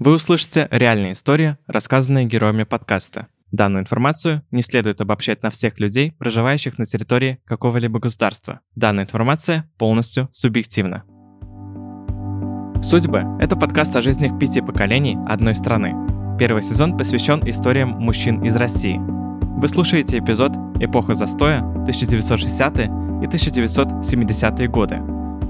Вы 0.00 0.14
услышите 0.14 0.66
реальные 0.70 1.12
истории, 1.12 1.58
рассказанные 1.66 2.24
героями 2.24 2.62
подкаста. 2.62 3.26
Данную 3.52 3.82
информацию 3.82 4.42
не 4.50 4.62
следует 4.62 5.02
обобщать 5.02 5.42
на 5.42 5.50
всех 5.50 5.78
людей, 5.78 6.12
проживающих 6.12 6.78
на 6.78 6.86
территории 6.86 7.38
какого-либо 7.44 7.98
государства. 7.98 8.60
Данная 8.74 9.04
информация 9.04 9.70
полностью 9.76 10.30
субъективна. 10.32 11.04
«Судьбы»— 12.82 13.24
это 13.42 13.56
подкаст 13.56 13.94
о 13.94 14.00
жизнях 14.00 14.38
пяти 14.38 14.62
поколений 14.62 15.18
одной 15.28 15.54
страны. 15.54 15.94
Первый 16.38 16.62
сезон 16.62 16.96
посвящен 16.96 17.42
историям 17.44 17.90
мужчин 17.90 18.42
из 18.42 18.56
России. 18.56 18.98
Вы 18.98 19.68
слушаете 19.68 20.20
эпизод 20.20 20.52
«Эпоха 20.80 21.12
застоя» 21.12 21.60
1960-е 21.60 22.86
и 23.22 23.26
1970-е 23.26 24.66
годы. 24.66 25.02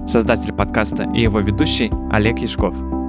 Создатель 0.08 0.52
подкаста 0.52 1.08
и 1.14 1.20
его 1.20 1.38
ведущий 1.38 1.92
Олег 2.10 2.40
Яшков. 2.40 2.99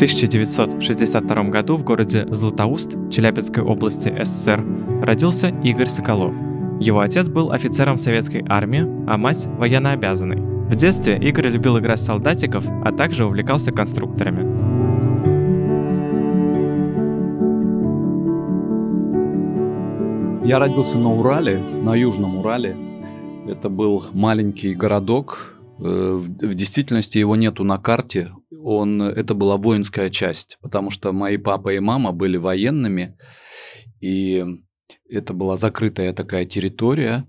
1962 0.00 1.44
году 1.50 1.76
в 1.76 1.84
городе 1.84 2.26
Златоуст 2.30 2.96
Челябинской 3.10 3.62
области 3.62 4.08
СССР 4.24 4.64
родился 5.02 5.48
Игорь 5.62 5.90
Соколов. 5.90 6.32
Его 6.80 7.00
отец 7.00 7.28
был 7.28 7.52
офицером 7.52 7.98
советской 7.98 8.42
армии, 8.48 8.86
а 9.06 9.18
мать– 9.18 9.46
военнообязанной. 9.58 10.40
В 10.40 10.74
детстве 10.74 11.18
Игорь 11.18 11.48
любил 11.48 11.78
играть 11.78 12.00
солдатиков, 12.00 12.64
а 12.82 12.92
также 12.92 13.26
увлекался 13.26 13.72
конструкторами. 13.72 14.40
Я 20.46 20.58
родился 20.58 20.98
на 20.98 21.12
Урале, 21.12 21.58
на 21.58 21.94
Южном 21.94 22.38
Урале. 22.38 22.74
Это 23.46 23.68
был 23.68 24.02
маленький 24.14 24.72
городок. 24.72 25.60
Э, 25.78 26.14
в 26.14 26.54
действительности 26.54 27.18
его 27.18 27.36
нету 27.36 27.64
на 27.64 27.76
карте. 27.76 28.30
Он, 28.62 29.02
это 29.02 29.34
была 29.34 29.56
воинская 29.56 30.10
часть, 30.10 30.58
потому 30.60 30.90
что 30.90 31.12
мои 31.12 31.36
папа 31.36 31.72
и 31.74 31.78
мама 31.78 32.12
были 32.12 32.36
военными, 32.36 33.16
и 34.00 34.44
это 35.08 35.32
была 35.34 35.56
закрытая 35.56 36.12
такая 36.12 36.44
территория, 36.44 37.26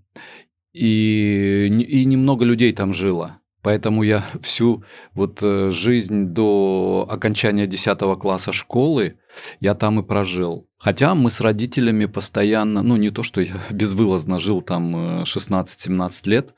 и, 0.73 1.67
и 1.67 2.05
немного 2.05 2.45
людей 2.45 2.73
там 2.73 2.93
жило. 2.93 3.41
Поэтому 3.61 4.03
я 4.03 4.23
всю 4.41 4.83
вот 5.13 5.39
э, 5.41 5.71
жизнь 5.71 6.27
до 6.27 7.07
окончания 7.09 7.67
10 7.67 7.99
класса 8.19 8.51
школы 8.51 9.19
я 9.59 9.75
там 9.75 9.99
и 9.99 10.03
прожил. 10.03 10.67
Хотя 10.77 11.13
мы 11.13 11.29
с 11.29 11.41
родителями 11.41 12.05
постоянно, 12.05 12.81
ну 12.81 12.97
не 12.97 13.11
то, 13.11 13.23
что 13.23 13.41
я 13.41 13.53
безвылазно 13.69 14.39
жил 14.39 14.61
там 14.61 15.21
16-17 15.23 16.09
э, 16.25 16.29
лет, 16.29 16.53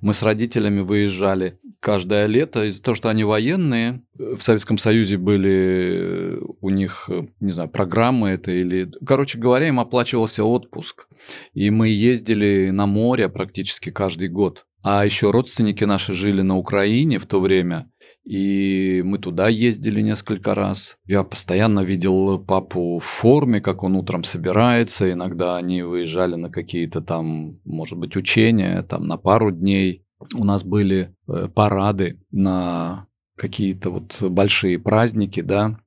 мы 0.00 0.14
с 0.14 0.22
родителями 0.22 0.80
выезжали 0.80 1.60
каждое 1.80 2.26
лето 2.26 2.64
из-за 2.64 2.82
того, 2.82 2.94
что 2.94 3.08
они 3.08 3.24
военные. 3.24 4.02
В 4.14 4.40
Советском 4.40 4.78
Союзе 4.78 5.16
были 5.16 6.38
у 6.60 6.70
них, 6.70 7.08
не 7.40 7.50
знаю, 7.50 7.68
программы 7.68 8.30
это 8.30 8.52
или... 8.52 8.90
Короче 9.06 9.38
говоря, 9.38 9.68
им 9.68 9.80
оплачивался 9.80 10.44
отпуск. 10.44 11.06
И 11.54 11.70
мы 11.70 11.88
ездили 11.88 12.70
на 12.70 12.86
море 12.86 13.28
практически 13.28 13.90
каждый 13.90 14.28
год. 14.28 14.64
А 14.82 15.04
еще 15.04 15.30
родственники 15.30 15.84
наши 15.84 16.14
жили 16.14 16.42
на 16.42 16.56
Украине 16.56 17.18
в 17.18 17.26
то 17.26 17.40
время, 17.40 17.90
и 18.24 19.02
мы 19.04 19.18
туда 19.18 19.48
ездили 19.48 20.00
несколько 20.00 20.54
раз. 20.54 20.96
Я 21.04 21.24
постоянно 21.24 21.80
видел 21.80 22.38
папу 22.38 22.98
в 22.98 23.04
форме, 23.04 23.60
как 23.60 23.82
он 23.82 23.96
утром 23.96 24.22
собирается. 24.22 25.10
Иногда 25.10 25.56
они 25.56 25.82
выезжали 25.82 26.36
на 26.36 26.48
какие-то 26.48 27.00
там, 27.00 27.58
может 27.64 27.98
быть, 27.98 28.16
учения, 28.16 28.82
там 28.82 29.08
на 29.08 29.16
пару 29.16 29.50
дней. 29.50 30.04
У 30.34 30.44
нас 30.44 30.64
были 30.64 31.14
э, 31.28 31.48
парады 31.54 32.20
на 32.30 33.06
какие-то 33.36 33.90
вот 33.90 34.20
большие 34.22 34.78
праздники, 34.78 35.40
да. 35.40 35.78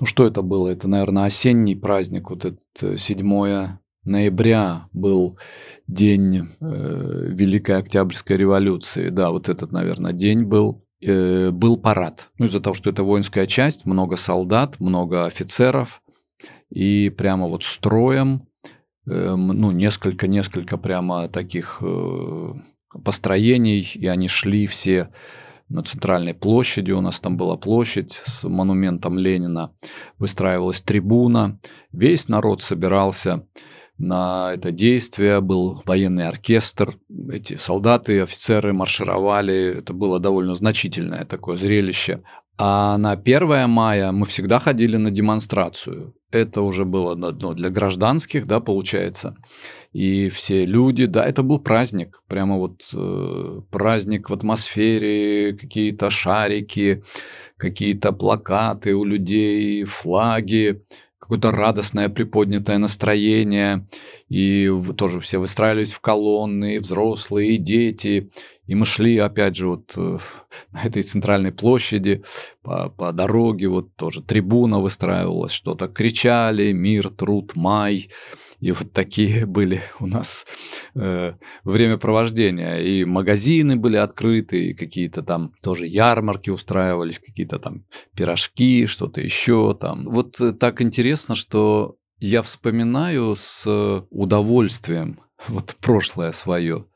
Ну 0.00 0.06
что 0.06 0.26
это 0.26 0.42
было? 0.42 0.68
Это, 0.68 0.88
наверное, 0.88 1.24
осенний 1.24 1.76
праздник, 1.76 2.30
вот 2.30 2.44
этот 2.44 3.00
7 3.00 3.46
э, 3.46 3.78
ноября 4.04 4.88
был 4.92 5.38
день 5.86 6.48
э, 6.60 7.26
Великой 7.28 7.78
Октябрьской 7.78 8.36
революции. 8.36 9.10
Да, 9.10 9.30
вот 9.30 9.48
этот, 9.48 9.72
наверное, 9.72 10.12
день 10.12 10.44
был. 10.44 10.84
Э, 11.02 11.50
был 11.50 11.78
парад. 11.78 12.30
Ну, 12.38 12.46
из-за 12.46 12.60
того, 12.60 12.74
что 12.74 12.90
это 12.90 13.02
воинская 13.02 13.46
часть, 13.46 13.86
много 13.86 14.16
солдат, 14.16 14.78
много 14.80 15.24
офицеров. 15.24 16.02
И 16.68 17.08
прямо 17.08 17.48
вот 17.48 17.64
строем, 17.64 18.46
э, 19.06 19.34
ну, 19.34 19.70
несколько-несколько 19.70 20.76
прямо 20.76 21.28
таких 21.28 21.78
э, 21.80 22.52
построений, 23.04 23.80
и 23.94 24.06
они 24.06 24.28
шли 24.28 24.66
все 24.66 25.10
на 25.68 25.82
центральной 25.82 26.34
площади, 26.34 26.90
у 26.92 27.00
нас 27.00 27.20
там 27.20 27.36
была 27.36 27.56
площадь 27.56 28.12
с 28.12 28.48
монументом 28.48 29.18
Ленина, 29.18 29.72
выстраивалась 30.18 30.80
трибуна, 30.80 31.60
весь 31.92 32.28
народ 32.28 32.60
собирался 32.60 33.46
на 33.96 34.52
это 34.54 34.72
действие, 34.72 35.40
был 35.40 35.82
военный 35.84 36.26
оркестр, 36.26 36.94
эти 37.30 37.56
солдаты, 37.56 38.22
офицеры 38.22 38.72
маршировали, 38.72 39.78
это 39.78 39.92
было 39.92 40.18
довольно 40.18 40.54
значительное 40.54 41.24
такое 41.24 41.56
зрелище. 41.56 42.22
А 42.62 42.98
на 42.98 43.12
1 43.12 43.70
мая 43.70 44.12
мы 44.12 44.26
всегда 44.26 44.58
ходили 44.58 44.96
на 44.96 45.10
демонстрацию. 45.10 46.14
Это 46.30 46.62
уже 46.62 46.84
было 46.84 47.14
для 47.54 47.70
гражданских, 47.70 48.46
да, 48.46 48.60
получается. 48.60 49.34
И 49.92 50.28
все 50.28 50.64
люди, 50.64 51.06
да, 51.06 51.26
это 51.26 51.42
был 51.42 51.58
праздник, 51.58 52.22
прямо 52.28 52.58
вот 52.58 52.82
э, 52.94 53.60
праздник 53.70 54.30
в 54.30 54.34
атмосфере, 54.34 55.56
какие-то 55.56 56.10
шарики, 56.10 57.02
какие-то 57.56 58.12
плакаты 58.12 58.94
у 58.94 59.04
людей, 59.04 59.84
флаги 59.84 60.82
какое-то 61.30 61.52
радостное 61.52 62.08
приподнятое 62.08 62.78
настроение, 62.78 63.86
и 64.28 64.68
тоже 64.96 65.20
все 65.20 65.38
выстраивались 65.38 65.92
в 65.92 66.00
колонны, 66.00 66.74
и 66.74 66.78
взрослые, 66.78 67.54
и 67.54 67.58
дети, 67.58 68.32
и 68.66 68.74
мы 68.74 68.84
шли, 68.84 69.16
опять 69.18 69.54
же, 69.54 69.68
вот 69.68 69.92
э, 69.96 70.18
на 70.72 70.82
этой 70.82 71.04
центральной 71.04 71.52
площади, 71.52 72.24
по, 72.62 72.88
по 72.88 73.12
дороге, 73.12 73.68
вот 73.68 73.94
тоже 73.94 74.22
трибуна 74.22 74.80
выстраивалась, 74.80 75.52
что-то 75.52 75.86
кричали, 75.86 76.72
мир, 76.72 77.10
труд, 77.10 77.54
май, 77.54 78.08
и 78.60 78.72
вот 78.72 78.92
такие 78.92 79.46
были 79.46 79.80
у 79.98 80.06
нас 80.06 80.46
э, 80.94 81.34
времяпровождения. 81.64 82.78
И 82.78 83.04
магазины 83.04 83.76
были 83.76 83.96
открыты, 83.96 84.70
и 84.70 84.74
какие-то 84.74 85.22
там 85.22 85.52
тоже 85.62 85.86
ярмарки 85.86 86.50
устраивались, 86.50 87.18
какие-то 87.18 87.58
там 87.58 87.84
пирожки, 88.16 88.86
что-то 88.86 89.20
еще 89.20 89.76
там. 89.80 90.04
Вот 90.04 90.40
э, 90.40 90.52
так 90.52 90.82
интересно, 90.82 91.34
что 91.34 91.96
я 92.18 92.42
вспоминаю 92.42 93.34
с 93.34 93.66
удовольствием 94.10 95.20
вот 95.48 95.76
прошлое 95.80 96.32
свое. 96.32 96.86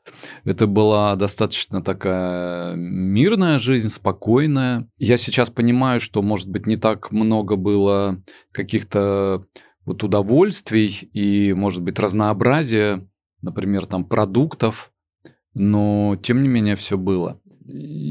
Это 0.43 0.67
была 0.67 1.15
достаточно 1.15 1.81
такая 1.81 2.75
мирная 2.75 3.59
жизнь, 3.59 3.89
спокойная. 3.89 4.87
Я 4.97 5.17
сейчас 5.17 5.49
понимаю, 5.49 5.99
что, 5.99 6.21
может 6.21 6.49
быть, 6.49 6.67
не 6.67 6.77
так 6.77 7.11
много 7.11 7.55
было 7.55 8.21
каких-то 8.51 9.43
вот 9.85 10.03
удовольствий 10.03 11.09
и, 11.13 11.53
может 11.53 11.81
быть, 11.81 11.99
разнообразия, 11.99 13.07
например, 13.41 13.85
там 13.85 14.05
продуктов, 14.05 14.91
но 15.53 16.17
тем 16.21 16.43
не 16.43 16.49
менее 16.49 16.75
все 16.75 16.97
было. 16.97 17.39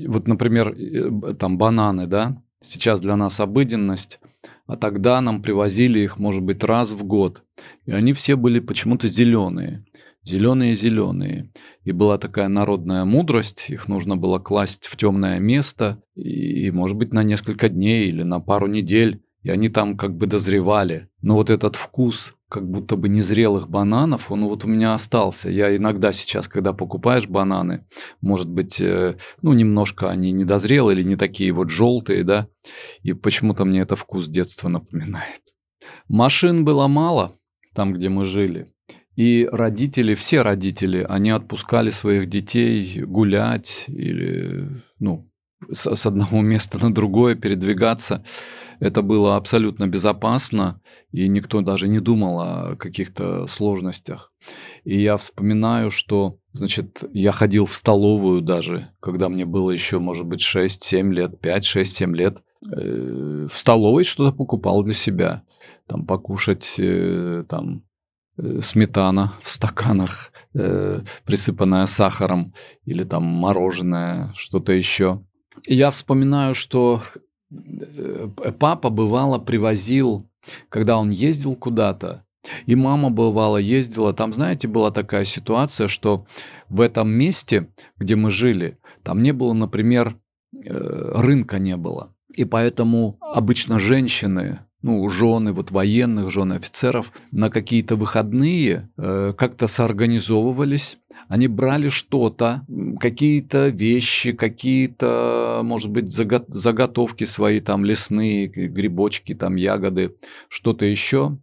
вот, 0.06 0.28
например, 0.28 0.74
э, 0.74 1.34
там 1.34 1.58
бананы, 1.58 2.06
да, 2.06 2.42
сейчас 2.62 3.00
для 3.00 3.16
нас 3.16 3.40
обыденность, 3.40 4.18
а 4.66 4.76
тогда 4.76 5.20
нам 5.20 5.42
привозили 5.42 6.00
их, 6.00 6.18
может 6.18 6.42
быть, 6.42 6.64
раз 6.64 6.92
в 6.92 7.04
год. 7.04 7.42
И 7.84 7.92
они 7.92 8.12
все 8.12 8.36
были 8.36 8.60
почему-то 8.60 9.08
зеленые. 9.08 9.84
Зеленые-зеленые. 10.22 11.52
И 11.82 11.92
была 11.92 12.16
такая 12.16 12.48
народная 12.48 13.04
мудрость, 13.04 13.68
их 13.68 13.88
нужно 13.88 14.16
было 14.16 14.38
класть 14.38 14.86
в 14.86 14.96
темное 14.96 15.38
место, 15.38 16.02
и, 16.14 16.70
может 16.70 16.96
быть, 16.96 17.12
на 17.12 17.22
несколько 17.22 17.68
дней 17.68 18.08
или 18.08 18.22
на 18.22 18.40
пару 18.40 18.66
недель 18.66 19.24
и 19.44 19.50
они 19.50 19.68
там 19.68 19.96
как 19.96 20.16
бы 20.16 20.26
дозревали. 20.26 21.08
Но 21.24 21.36
вот 21.36 21.48
этот 21.48 21.74
вкус 21.76 22.34
как 22.50 22.68
будто 22.68 22.96
бы 22.96 23.08
незрелых 23.08 23.66
бананов, 23.66 24.30
он 24.30 24.44
вот 24.44 24.66
у 24.66 24.68
меня 24.68 24.92
остался. 24.92 25.48
Я 25.48 25.74
иногда 25.74 26.12
сейчас, 26.12 26.48
когда 26.48 26.74
покупаешь 26.74 27.26
бананы, 27.26 27.86
может 28.20 28.50
быть, 28.50 28.78
э, 28.78 29.16
ну, 29.40 29.54
немножко 29.54 30.10
они 30.10 30.32
недозрелые 30.32 30.98
или 30.98 31.02
не 31.02 31.16
такие 31.16 31.50
вот 31.52 31.70
желтые, 31.70 32.24
да, 32.24 32.48
и 33.02 33.14
почему-то 33.14 33.64
мне 33.64 33.80
это 33.80 33.96
вкус 33.96 34.28
детства 34.28 34.68
напоминает. 34.68 35.40
Машин 36.08 36.62
было 36.62 36.88
мало 36.88 37.32
там, 37.74 37.94
где 37.94 38.10
мы 38.10 38.26
жили. 38.26 38.70
И 39.16 39.48
родители, 39.50 40.12
все 40.12 40.42
родители, 40.42 41.06
они 41.08 41.30
отпускали 41.30 41.88
своих 41.88 42.28
детей 42.28 43.00
гулять 43.00 43.86
или, 43.88 44.68
ну, 44.98 45.24
с, 45.72 45.94
с 45.94 46.06
одного 46.06 46.40
места 46.42 46.78
на 46.84 46.92
другое 46.92 47.34
передвигаться. 47.34 48.24
Это 48.80 49.02
было 49.02 49.36
абсолютно 49.36 49.86
безопасно, 49.86 50.80
и 51.10 51.28
никто 51.28 51.60
даже 51.60 51.88
не 51.88 52.00
думал 52.00 52.40
о 52.40 52.76
каких-то 52.76 53.46
сложностях. 53.46 54.32
И 54.84 55.00
я 55.00 55.16
вспоминаю, 55.16 55.90
что, 55.90 56.38
значит, 56.52 57.04
я 57.12 57.32
ходил 57.32 57.66
в 57.66 57.74
столовую 57.74 58.42
даже, 58.42 58.88
когда 59.00 59.28
мне 59.28 59.44
было 59.44 59.70
еще, 59.70 59.98
может 59.98 60.26
быть, 60.26 60.40
6-7 60.40 61.12
лет, 61.12 61.34
5-6-7 61.42 62.14
лет. 62.14 62.42
Э, 62.70 63.46
в 63.50 63.56
столовой 63.56 64.04
что-то 64.04 64.36
покупал 64.36 64.82
для 64.82 64.94
себя. 64.94 65.42
Там 65.86 66.06
покушать, 66.06 66.74
э, 66.78 67.44
там, 67.48 67.84
э, 68.36 68.60
сметана 68.60 69.32
в 69.42 69.50
стаканах, 69.50 70.32
присыпанная 71.24 71.86
сахаром, 71.86 72.54
или 72.84 73.04
там 73.04 73.22
мороженое, 73.22 74.32
что-то 74.36 74.72
еще. 74.72 75.24
Я 75.66 75.90
вспоминаю, 75.90 76.54
что 76.54 77.02
папа 78.58 78.90
бывало 78.90 79.38
привозил, 79.38 80.28
когда 80.68 80.98
он 80.98 81.10
ездил 81.10 81.54
куда-то, 81.54 82.24
и 82.66 82.74
мама 82.74 83.10
бывало 83.10 83.56
ездила. 83.56 84.12
Там, 84.12 84.32
знаете, 84.32 84.68
была 84.68 84.90
такая 84.90 85.24
ситуация, 85.24 85.88
что 85.88 86.26
в 86.68 86.80
этом 86.80 87.08
месте, 87.08 87.68
где 87.96 88.16
мы 88.16 88.30
жили, 88.30 88.78
там 89.02 89.22
не 89.22 89.32
было, 89.32 89.52
например, 89.52 90.16
рынка 90.52 91.58
не 91.58 91.76
было. 91.76 92.14
И 92.34 92.44
поэтому 92.44 93.16
обычно 93.20 93.78
женщины, 93.78 94.60
ну, 94.82 95.08
жены 95.08 95.52
вот 95.52 95.70
военных, 95.70 96.30
жены 96.30 96.54
офицеров, 96.54 97.12
на 97.30 97.48
какие-то 97.48 97.96
выходные 97.96 98.90
э, 98.96 99.32
как-то 99.36 99.66
соорганизовывались, 99.66 100.98
они 101.28 101.48
брали 101.48 101.88
что-то, 101.88 102.66
какие-то 103.00 103.68
вещи, 103.68 104.32
какие-то, 104.32 105.60
может 105.64 105.90
быть, 105.90 106.10
заготовки 106.10 107.24
свои, 107.24 107.60
там, 107.60 107.84
лесные, 107.84 108.46
грибочки, 108.46 109.34
там, 109.34 109.56
ягоды, 109.56 110.14
что-то 110.48 110.84
еще, 110.84 111.38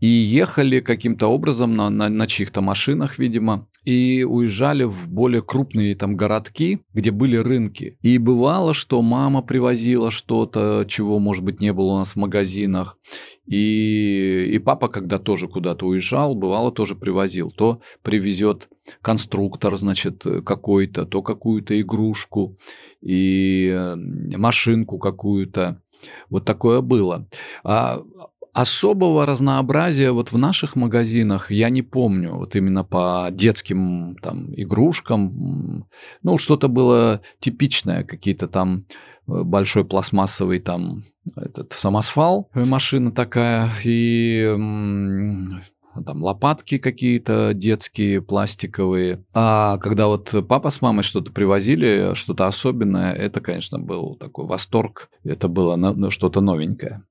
и 0.00 0.06
ехали 0.06 0.80
каким-то 0.80 1.28
образом 1.28 1.76
на, 1.76 1.90
на, 1.90 2.08
на 2.08 2.26
чьих-то 2.26 2.60
машинах, 2.60 3.18
видимо, 3.18 3.68
и 3.84 4.22
уезжали 4.22 4.84
в 4.84 5.08
более 5.08 5.42
крупные 5.42 5.94
там 5.94 6.16
городки, 6.16 6.80
где 6.92 7.10
были 7.10 7.36
рынки. 7.36 7.96
И 8.02 8.18
бывало, 8.18 8.74
что 8.74 9.00
мама 9.02 9.42
привозила 9.42 10.10
что-то, 10.10 10.84
чего, 10.88 11.18
может 11.18 11.42
быть, 11.42 11.60
не 11.60 11.72
было 11.72 11.92
у 11.92 11.98
нас 11.98 12.12
в 12.12 12.16
магазинах. 12.16 12.98
И, 13.46 14.50
и 14.52 14.58
папа, 14.58 14.88
когда 14.88 15.18
тоже 15.18 15.48
куда-то 15.48 15.86
уезжал, 15.86 16.34
бывало, 16.34 16.70
тоже 16.70 16.96
привозил. 16.96 17.50
То 17.50 17.80
привезет 18.02 18.68
конструктор, 19.00 19.76
значит, 19.76 20.24
какой-то, 20.44 21.06
то 21.06 21.22
какую-то 21.22 21.80
игрушку 21.80 22.58
и 23.00 23.70
э, 23.72 23.96
машинку 24.36 24.98
какую-то. 24.98 25.80
Вот 26.28 26.44
такое 26.44 26.80
было. 26.80 27.26
А 27.64 28.02
особого 28.52 29.26
разнообразия 29.26 30.10
вот 30.10 30.32
в 30.32 30.38
наших 30.38 30.76
магазинах 30.76 31.50
я 31.50 31.70
не 31.70 31.82
помню, 31.82 32.34
вот 32.34 32.56
именно 32.56 32.84
по 32.84 33.28
детским 33.30 34.16
там 34.22 34.52
игрушкам. 34.54 35.86
Ну, 36.22 36.38
что-то 36.38 36.68
было 36.68 37.20
типичное, 37.40 38.04
какие-то 38.04 38.48
там 38.48 38.86
э, 39.26 39.42
большой 39.42 39.84
пластмассовый 39.84 40.60
там 40.60 41.02
этот 41.36 41.72
самосвал, 41.72 42.50
э, 42.54 42.64
машина 42.64 43.12
такая, 43.12 43.70
и 43.84 44.56
там 46.04 46.22
лопатки 46.22 46.78
какие-то 46.78 47.52
детские, 47.54 48.22
пластиковые. 48.22 49.24
А 49.34 49.78
когда 49.78 50.06
вот 50.06 50.34
папа 50.48 50.70
с 50.70 50.80
мамой 50.80 51.02
что-то 51.02 51.32
привозили, 51.32 52.14
что-то 52.14 52.46
особенное, 52.46 53.12
это, 53.12 53.40
конечно, 53.40 53.78
был 53.78 54.16
такой 54.16 54.46
восторг. 54.46 55.10
Это 55.24 55.48
было 55.48 56.10
что-то 56.10 56.40
новенькое. 56.40 57.02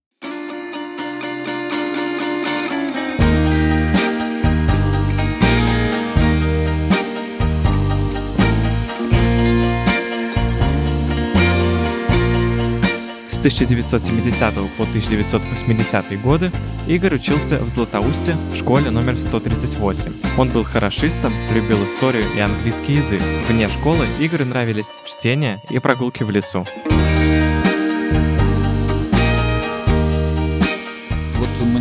1970 13.47 14.55
по 14.75 14.83
1980 14.83 16.21
годы 16.21 16.51
Игорь 16.85 17.15
учился 17.15 17.59
в 17.59 17.69
Златоусте 17.69 18.35
в 18.51 18.57
школе 18.57 18.91
номер 18.91 19.17
138. 19.17 20.13
Он 20.37 20.49
был 20.49 20.65
хорошистом, 20.65 21.31
любил 21.53 21.85
историю 21.85 22.25
и 22.35 22.39
английский 22.39 22.95
язык. 22.95 23.21
Вне 23.47 23.69
школы 23.69 24.05
Игорю 24.19 24.47
нравились 24.47 24.93
чтение 25.05 25.61
и 25.69 25.79
прогулки 25.79 26.23
в 26.23 26.29
лесу. 26.29 26.65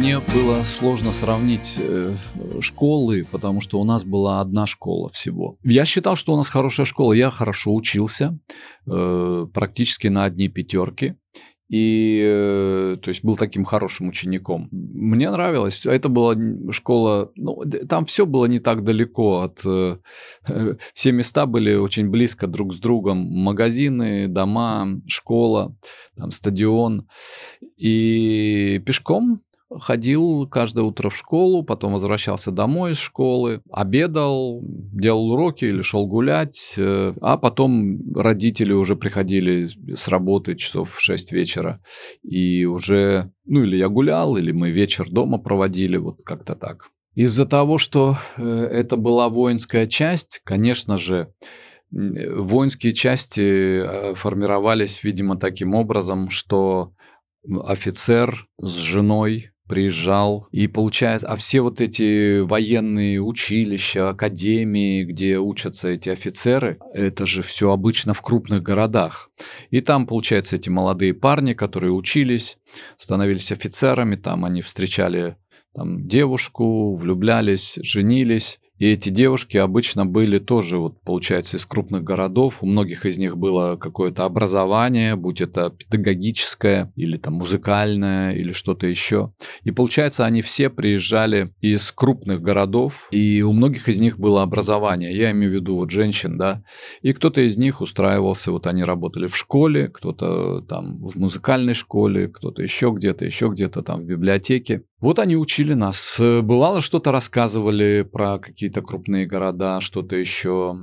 Мне 0.07 0.21
было 0.21 0.63
сложно 0.63 1.11
сравнить 1.11 1.81
э, 1.83 2.15
школы, 2.61 3.27
потому 3.29 3.61
что 3.61 3.81
у 3.81 3.85
нас 3.85 4.05
была 4.05 4.41
одна 4.41 4.65
школа 4.65 5.09
всего. 5.09 5.59
Я 5.65 5.85
считал, 5.85 6.15
что 6.15 6.33
у 6.33 6.37
нас 6.37 6.49
хорошая 6.49 6.87
школа. 6.87 7.13
Я 7.13 7.29
хорошо 7.31 7.75
учился, 7.75 8.39
э, 8.87 9.47
практически 9.53 10.07
на 10.07 10.23
одни 10.23 10.47
пятерки. 10.47 11.17
И, 11.69 12.23
э, 12.25 12.97
то 13.03 13.09
есть, 13.09 13.25
был 13.25 13.37
таким 13.37 13.65
хорошим 13.65 14.09
учеником. 14.09 14.69
Мне 14.71 15.31
нравилось. 15.31 15.85
Это 15.85 16.09
была 16.09 16.37
школа, 16.71 17.33
ну, 17.35 17.63
там 17.89 18.07
все 18.07 18.25
было 18.25 18.47
не 18.47 18.61
так 18.61 18.85
далеко 18.85 19.41
от... 19.41 19.61
Э, 19.65 19.97
все 20.95 21.13
места 21.13 21.47
были 21.47 21.75
очень 21.75 22.09
близко 22.09 22.47
друг 22.47 22.73
с 22.75 22.79
другом. 22.79 23.19
Магазины, 23.19 24.29
дома, 24.29 25.01
школа, 25.07 25.77
там 26.17 26.31
стадион. 26.31 27.09
И 27.77 28.81
пешком 28.87 29.43
ходил 29.79 30.47
каждое 30.49 30.83
утро 30.83 31.11
в 31.11 31.17
школу, 31.17 31.63
потом 31.63 31.93
возвращался 31.93 32.51
домой 32.51 32.93
из 32.93 32.99
школы, 32.99 33.61
обедал, 33.71 34.61
делал 34.63 35.33
уроки 35.33 35.65
или 35.65 35.81
шел 35.81 36.07
гулять, 36.07 36.75
э, 36.77 37.15
а 37.21 37.37
потом 37.37 38.15
родители 38.15 38.73
уже 38.73 38.97
приходили 38.97 39.67
с 39.95 40.09
работы 40.09 40.55
часов 40.57 40.91
в 40.91 41.01
6 41.01 41.33
вечера, 41.33 41.81
и 42.23 42.65
уже, 42.65 43.31
ну 43.45 43.65
или 43.65 43.77
я 43.77 43.89
гулял, 43.89 44.37
или 44.37 44.53
мы 44.53 44.71
вечер 44.71 45.09
дома 45.09 45.39
проводили, 45.39 45.97
вот 45.97 46.23
как-то 46.23 46.55
так. 46.55 46.91
Из-за 47.15 47.47
того, 47.47 47.79
что 47.79 48.19
э, 48.37 48.43
это 48.45 48.97
была 48.97 49.29
воинская 49.29 49.87
часть, 49.87 50.41
конечно 50.45 50.99
же, 50.99 51.33
воинские 51.91 52.93
части 52.93 53.41
э, 53.41 54.15
формировались, 54.15 55.03
видимо, 55.03 55.39
таким 55.39 55.75
образом, 55.75 56.31
что 56.31 56.93
офицер 57.65 58.47
с 58.61 58.77
женой 58.77 59.51
приезжал. 59.67 60.49
И 60.53 60.67
получается, 60.67 61.29
а 61.29 61.37
все 61.37 61.61
вот 61.61 61.81
эти 61.81 62.41
военные 62.41 63.21
училища, 63.21 64.11
академии, 64.11 65.05
где 65.05 65.39
учатся 65.39 65.89
эти 65.89 66.09
офицеры, 66.09 66.79
это 66.95 67.27
же 67.27 67.43
все 67.43 67.71
обычно 67.71 68.15
в 68.15 68.23
крупных 68.23 68.63
городах. 68.63 69.31
И 69.71 69.81
там, 69.81 70.07
получается, 70.07 70.57
эти 70.57 70.69
молодые 70.69 71.15
парни, 71.15 71.53
которые 71.53 71.93
учились, 71.93 72.59
становились 72.97 73.53
офицерами, 73.53 74.17
там 74.17 74.45
они 74.45 74.63
встречали 74.63 75.37
там 75.75 76.09
девушку, 76.09 76.95
влюблялись, 76.95 77.79
женились, 77.83 78.59
и 78.79 78.87
эти 78.87 79.09
девушки 79.09 79.57
обычно 79.57 80.05
были 80.05 80.39
тоже, 80.39 80.79
вот, 80.79 81.01
получается, 81.03 81.57
из 81.57 81.65
крупных 81.65 82.05
городов. 82.05 82.59
У 82.63 82.67
многих 82.67 83.07
из 83.07 83.19
них 83.19 83.37
было 83.37 83.77
какое-то 83.77 84.25
образование, 84.25 85.17
будь 85.17 85.41
это 85.41 85.71
педагогическое 85.71 86.93
или 86.97 87.17
там 87.17 87.35
музыкальное 87.35 88.33
или 88.35 88.53
что-то 88.53 88.87
еще. 88.87 89.33
И 89.63 89.71
получается, 89.71 90.27
они 90.27 90.43
все 90.43 90.69
приезжали 90.69 91.55
из 91.61 91.91
крупных 91.93 92.43
городов, 92.43 93.09
и 93.11 93.43
у 93.43 93.53
многих 93.53 93.89
из 93.89 93.99
них 93.99 94.19
было 94.19 94.43
образование. 94.43 95.17
Я 95.17 95.31
имею 95.31 95.53
в 95.53 95.55
виду 95.55 95.77
вот 95.77 95.91
женщин, 95.91 96.37
да. 96.37 96.63
И 97.03 97.13
кто-то 97.13 97.41
из 97.41 97.57
них 97.57 97.81
устраивался, 97.81 98.53
вот 98.53 98.67
они 98.67 98.85
работали 98.85 99.27
в 99.27 99.37
школе, 99.37 99.89
кто-то 99.89 100.61
там 100.63 101.03
в 101.05 101.17
музыкальной 101.17 101.75
школе, 101.75 102.29
кто-то 102.29 102.63
еще 102.63 102.93
где-то, 102.95 103.25
еще 103.25 103.49
где-то 103.49 103.83
там 103.83 104.03
в 104.03 104.05
библиотеке. 104.05 104.83
Вот 104.99 105.19
они 105.19 105.37
учили 105.37 105.75
нас. 105.75 106.17
Бывало, 106.19 106.81
что-то 106.81 107.13
рассказывали 107.13 108.03
про 108.11 108.39
какие-то 108.67 108.83
крупные 108.83 109.27
города, 109.27 109.81
что-то 109.81 110.17
еще. 110.17 110.75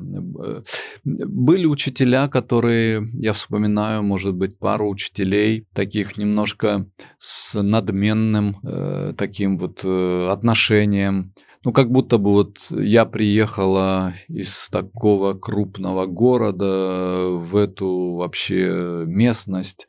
Были 1.03 1.65
учителя, 1.65 2.29
которые, 2.29 3.05
я 3.13 3.33
вспоминаю, 3.33 4.03
может 4.03 4.33
быть, 4.35 4.57
пару 4.57 4.89
учителей, 4.89 5.67
таких 5.73 6.17
немножко 6.17 6.87
с 7.17 7.61
надменным 7.61 8.55
э, 8.63 9.13
таким 9.17 9.57
вот 9.57 9.81
э, 9.83 10.29
отношением. 10.31 11.33
Ну, 11.65 11.73
как 11.73 11.91
будто 11.91 12.17
бы 12.17 12.31
вот 12.31 12.59
я 12.69 13.05
приехала 13.05 14.13
из 14.29 14.69
такого 14.69 15.33
крупного 15.33 16.05
города 16.05 17.27
в 17.31 17.57
эту 17.57 18.15
вообще 18.15 19.03
местность, 19.05 19.87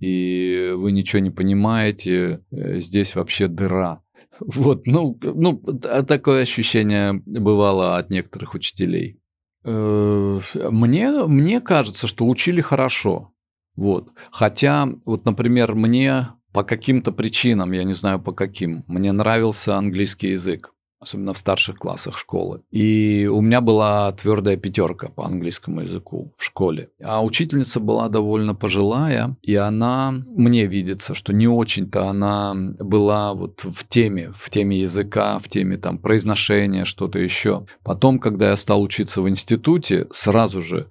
и 0.00 0.72
вы 0.74 0.90
ничего 0.90 1.20
не 1.20 1.30
понимаете, 1.30 2.40
э, 2.50 2.80
здесь 2.80 3.14
вообще 3.14 3.46
дыра. 3.46 4.00
Вот, 4.40 4.86
ну, 4.86 5.18
ну, 5.22 5.62
такое 6.06 6.42
ощущение 6.42 7.22
бывало 7.26 7.96
от 7.96 8.10
некоторых 8.10 8.54
учителей. 8.54 9.20
Э, 9.64 10.40
мне, 10.54 11.10
мне 11.26 11.60
кажется, 11.60 12.06
что 12.06 12.26
учили 12.26 12.60
хорошо. 12.60 13.32
Вот. 13.76 14.10
Хотя, 14.30 14.88
вот, 15.04 15.24
например, 15.24 15.74
мне 15.74 16.28
по 16.52 16.64
каким-то 16.64 17.12
причинам, 17.12 17.72
я 17.72 17.84
не 17.84 17.94
знаю 17.94 18.20
по 18.20 18.32
каким, 18.32 18.84
мне 18.86 19.12
нравился 19.12 19.76
английский 19.76 20.30
язык 20.30 20.72
особенно 21.00 21.32
в 21.32 21.38
старших 21.38 21.76
классах 21.76 22.16
школы. 22.16 22.60
И 22.70 23.28
у 23.32 23.40
меня 23.40 23.60
была 23.62 24.12
твердая 24.12 24.56
пятерка 24.56 25.08
по 25.08 25.24
английскому 25.24 25.80
языку 25.80 26.32
в 26.36 26.44
школе. 26.44 26.90
А 27.02 27.24
учительница 27.24 27.80
была 27.80 28.08
довольно 28.08 28.54
пожилая, 28.54 29.36
и 29.42 29.54
она, 29.54 30.12
мне 30.12 30.66
видится, 30.66 31.14
что 31.14 31.32
не 31.32 31.48
очень-то 31.48 32.08
она 32.08 32.54
была 32.78 33.32
вот 33.32 33.64
в 33.64 33.88
теме, 33.88 34.32
в 34.36 34.50
теме 34.50 34.80
языка, 34.80 35.38
в 35.38 35.48
теме 35.48 35.78
там 35.78 35.98
произношения, 35.98 36.84
что-то 36.84 37.18
еще. 37.18 37.66
Потом, 37.82 38.18
когда 38.18 38.50
я 38.50 38.56
стал 38.56 38.82
учиться 38.82 39.22
в 39.22 39.28
институте, 39.28 40.06
сразу 40.10 40.60
же 40.60 40.88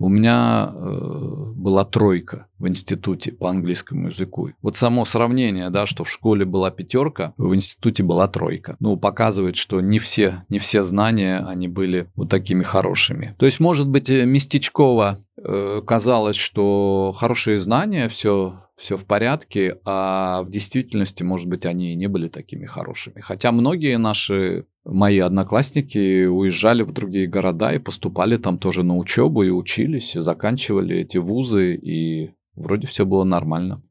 у 0.00 0.08
меня 0.08 0.72
э, 0.72 1.52
была 1.54 1.84
тройка 1.84 2.46
в 2.58 2.66
институте 2.66 3.32
по 3.32 3.50
английскому 3.50 4.08
языку. 4.08 4.50
Вот 4.62 4.74
само 4.74 5.04
сравнение, 5.04 5.68
да, 5.68 5.84
что 5.84 6.04
в 6.04 6.10
школе 6.10 6.46
была 6.46 6.70
пятерка, 6.70 7.34
в 7.36 7.54
институте 7.54 8.02
была 8.02 8.26
тройка. 8.26 8.76
Ну, 8.80 8.96
показывает, 8.96 9.56
что 9.56 9.80
не 9.82 9.98
все, 9.98 10.44
не 10.48 10.58
все 10.58 10.82
знания, 10.84 11.44
они 11.46 11.68
были 11.68 12.10
вот 12.16 12.30
такими 12.30 12.62
хорошими. 12.62 13.34
То 13.38 13.44
есть, 13.44 13.60
может 13.60 13.88
быть, 13.88 14.08
э, 14.08 14.24
местечково 14.24 15.18
э, 15.36 15.82
казалось, 15.86 16.36
что 16.36 17.12
хорошие 17.14 17.58
знания, 17.58 18.08
все 18.08 18.54
все 18.80 18.96
в 18.96 19.04
порядке, 19.04 19.78
а 19.84 20.42
в 20.42 20.48
действительности, 20.48 21.22
может 21.22 21.46
быть, 21.46 21.66
они 21.66 21.92
и 21.92 21.96
не 21.96 22.06
были 22.06 22.28
такими 22.28 22.64
хорошими. 22.64 23.20
Хотя 23.20 23.52
многие 23.52 23.98
наши 23.98 24.64
мои 24.86 25.18
одноклассники 25.18 26.24
уезжали 26.24 26.82
в 26.82 26.90
другие 26.90 27.26
города 27.26 27.74
и 27.74 27.78
поступали 27.78 28.38
там 28.38 28.58
тоже 28.58 28.82
на 28.82 28.96
учебу 28.96 29.42
и 29.42 29.50
учились, 29.50 30.16
и 30.16 30.20
заканчивали 30.20 30.96
эти 30.96 31.18
вузы, 31.18 31.74
и 31.74 32.30
вроде 32.54 32.86
все 32.86 33.04
было 33.04 33.24
нормально. 33.24 33.82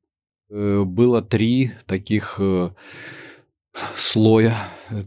Э, 0.49 0.83
было 0.83 1.21
три 1.21 1.69
таких 1.85 2.37
э, 2.39 2.71
слоя, 3.95 4.55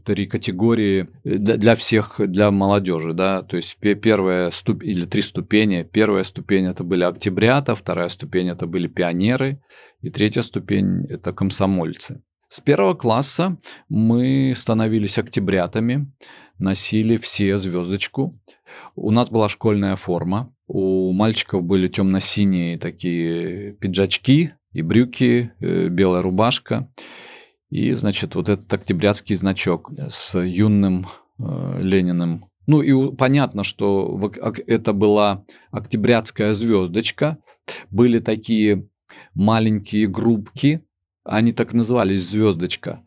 три 0.05 0.27
категории 0.27 1.09
для 1.25 1.75
всех, 1.75 2.17
для 2.19 2.51
молодежи, 2.51 3.13
да, 3.13 3.43
то 3.43 3.57
есть 3.57 3.77
первая 3.79 4.51
ступень 4.51 4.91
или 4.91 5.05
три 5.05 5.23
ступени. 5.23 5.83
Первая 5.83 6.23
ступень 6.23 6.67
это 6.67 6.85
были 6.85 7.05
октябрята, 7.05 7.75
вторая 7.75 8.09
ступень 8.09 8.49
это 8.49 8.67
были 8.67 8.87
пионеры, 8.87 9.63
и 10.01 10.11
третья 10.11 10.43
ступень 10.43 11.07
это 11.09 11.33
комсомольцы. 11.33 12.23
С 12.49 12.61
первого 12.61 12.95
класса 12.95 13.59
мы 13.89 14.53
становились 14.55 15.19
октябрятами, 15.19 16.13
носили 16.59 17.17
все 17.17 17.57
звездочку. 17.59 18.39
У 18.95 19.11
нас 19.11 19.31
была 19.31 19.49
школьная 19.49 19.97
форма. 19.97 20.55
У 20.67 21.13
мальчиков 21.13 21.63
были 21.63 21.89
темно-синие 21.89 22.79
такие 22.79 23.73
пиджачки 23.73 24.53
и 24.73 24.83
брюки, 24.83 25.53
э, 25.61 25.89
белая 25.89 26.23
рубашка. 26.23 26.91
И, 27.73 27.93
значит, 27.93 28.35
вот 28.35 28.51
этот 28.51 28.71
октябрятский 28.71 29.35
значок 29.35 29.93
с 29.97 30.39
юным 30.39 31.07
э, 31.39 31.79
Лениным. 31.81 32.45
Ну 32.67 32.83
и 32.83 33.17
понятно, 33.17 33.65
что 33.65 34.21
это 34.67 34.93
была 34.93 35.47
октябрятская 35.71 36.53
звездочка. 36.53 37.39
Были 37.89 38.19
такие 38.19 38.89
маленькие 39.33 40.07
группки, 40.07 40.85
они 41.25 41.55
так 41.55 41.73
назывались 41.73 42.29
«Звездочка». 42.29 43.03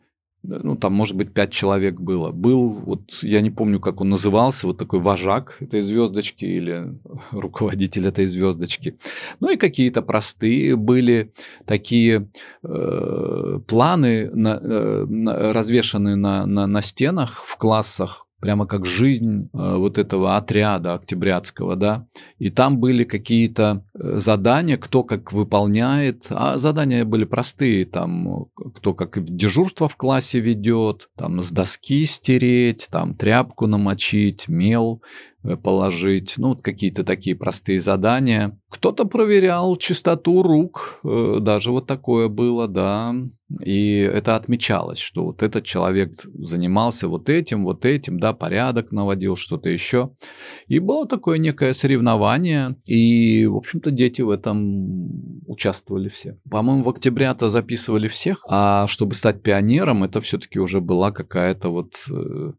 Ну, 0.48 0.76
там, 0.76 0.92
может 0.92 1.16
быть, 1.16 1.32
пять 1.32 1.52
человек 1.52 2.00
было. 2.00 2.30
Был, 2.30 2.70
вот 2.70 3.22
я 3.22 3.40
не 3.40 3.50
помню, 3.50 3.80
как 3.80 4.00
он 4.00 4.10
назывался, 4.10 4.66
вот 4.66 4.78
такой 4.78 5.00
вожак 5.00 5.56
этой 5.60 5.82
звездочки 5.82 6.44
или 6.44 6.94
руководитель 7.32 8.06
этой 8.06 8.26
звездочки. 8.26 8.96
Ну 9.40 9.50
и 9.50 9.56
какие-то 9.56 10.02
простые 10.02 10.76
были 10.76 11.32
такие 11.64 12.28
э, 12.62 13.60
планы, 13.66 14.30
на, 14.32 14.60
э, 14.62 15.52
развешанные 15.52 16.16
на, 16.16 16.46
на, 16.46 16.66
на 16.66 16.80
стенах 16.80 17.32
в 17.32 17.56
классах 17.56 18.26
прямо 18.40 18.66
как 18.66 18.86
жизнь 18.86 19.48
э, 19.52 19.76
вот 19.76 19.98
этого 19.98 20.36
отряда 20.36 20.94
октябрятского, 20.94 21.76
да, 21.76 22.06
и 22.38 22.50
там 22.50 22.78
были 22.78 23.04
какие-то 23.04 23.84
задания, 23.98 24.76
кто 24.76 25.02
как 25.02 25.32
выполняет, 25.32 26.26
а 26.30 26.58
задания 26.58 27.04
были 27.04 27.24
простые, 27.24 27.86
там, 27.86 28.46
кто 28.74 28.94
как 28.94 29.22
дежурство 29.22 29.88
в 29.88 29.96
классе 29.96 30.40
ведет, 30.40 31.08
там, 31.16 31.42
с 31.42 31.50
доски 31.50 32.04
стереть, 32.04 32.88
там, 32.90 33.14
тряпку 33.14 33.66
намочить, 33.66 34.48
мел 34.48 35.02
Э, 35.46 35.56
положить, 35.56 36.34
ну, 36.38 36.48
вот 36.48 36.62
какие-то 36.62 37.04
такие 37.04 37.36
простые 37.36 37.78
задания. 37.78 38.58
Кто-то 38.68 39.04
проверял 39.04 39.76
чистоту 39.76 40.42
рук, 40.42 41.00
э, 41.04 41.38
даже 41.40 41.72
вот 41.72 41.86
такое 41.86 42.28
было, 42.28 42.66
да, 42.68 43.14
и 43.60 43.98
это 43.98 44.34
отмечалось, 44.34 44.98
что 44.98 45.26
вот 45.26 45.42
этот 45.42 45.64
человек 45.64 46.12
занимался 46.24 47.06
вот 47.06 47.28
этим, 47.28 47.64
вот 47.64 47.84
этим, 47.84 48.18
да, 48.18 48.32
порядок 48.32 48.90
наводил, 48.90 49.36
что-то 49.36 49.70
еще. 49.70 50.10
И 50.66 50.80
было 50.80 51.06
такое 51.06 51.38
некое 51.38 51.72
соревнование, 51.72 52.76
и, 52.86 53.46
в 53.46 53.56
общем-то, 53.56 53.85
дети 53.90 54.22
в 54.22 54.30
этом 54.30 55.46
участвовали 55.46 56.08
все. 56.08 56.38
По-моему, 56.50 56.82
в 56.82 56.88
октябре-то 56.88 57.48
записывали 57.48 58.08
всех, 58.08 58.44
а 58.48 58.86
чтобы 58.86 59.14
стать 59.14 59.42
пионером, 59.42 60.04
это 60.04 60.20
все-таки 60.20 60.58
уже 60.58 60.80
была 60.80 61.12
какая-то 61.12 61.70
вот 61.70 61.94
э, 62.10 62.52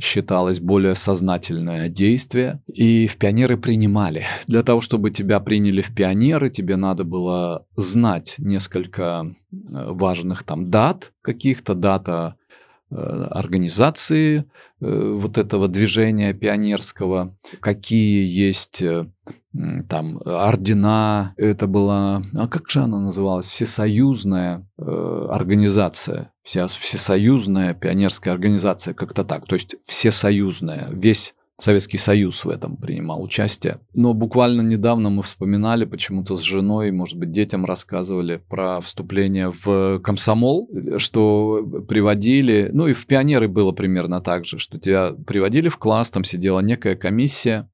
считалось 0.00 0.60
более 0.60 0.94
сознательное 0.94 1.88
действие, 1.88 2.62
и 2.66 3.06
в 3.06 3.16
пионеры 3.16 3.56
принимали. 3.56 4.24
Для 4.46 4.62
того, 4.62 4.80
чтобы 4.80 5.10
тебя 5.10 5.40
приняли 5.40 5.80
в 5.80 5.94
пионеры, 5.94 6.50
тебе 6.50 6.76
надо 6.76 7.04
было 7.04 7.66
знать 7.76 8.34
несколько 8.38 9.32
э, 9.50 9.56
важных 9.70 10.42
там 10.42 10.70
дат, 10.70 11.12
каких-то 11.22 11.74
дата 11.74 12.36
э, 12.90 12.94
организации 12.94 14.44
вот 14.78 15.38
этого 15.38 15.68
движения 15.68 16.34
пионерского, 16.34 17.34
какие 17.60 18.26
есть 18.26 18.82
там 19.88 20.20
ордена, 20.24 21.34
это 21.36 21.66
была, 21.66 22.22
а 22.34 22.48
как 22.48 22.68
же 22.70 22.80
она 22.80 23.00
называлась, 23.00 23.46
всесоюзная 23.46 24.66
э, 24.78 25.28
организация, 25.30 26.32
вся 26.42 26.66
всесоюзная 26.66 27.74
пионерская 27.74 28.34
организация, 28.34 28.94
как-то 28.94 29.24
так, 29.24 29.46
то 29.46 29.54
есть 29.54 29.76
всесоюзная, 29.86 30.88
весь 30.90 31.34
Советский 31.58 31.96
Союз 31.96 32.44
в 32.44 32.50
этом 32.50 32.76
принимал 32.76 33.22
участие. 33.22 33.80
Но 33.94 34.12
буквально 34.12 34.60
недавно 34.60 35.08
мы 35.08 35.22
вспоминали 35.22 35.86
почему-то 35.86 36.36
с 36.36 36.42
женой, 36.42 36.90
может 36.90 37.18
быть, 37.18 37.30
детям 37.30 37.64
рассказывали 37.64 38.42
про 38.50 38.80
вступление 38.82 39.52
в 39.64 39.98
комсомол, 40.00 40.68
что 40.98 41.66
приводили, 41.88 42.68
ну 42.72 42.88
и 42.88 42.92
в 42.92 43.06
пионеры 43.06 43.48
было 43.48 43.72
примерно 43.72 44.20
так 44.20 44.44
же, 44.44 44.58
что 44.58 44.78
тебя 44.78 45.12
приводили 45.26 45.68
в 45.68 45.78
класс, 45.78 46.10
там 46.10 46.24
сидела 46.24 46.60
некая 46.60 46.94
комиссия, 46.94 47.70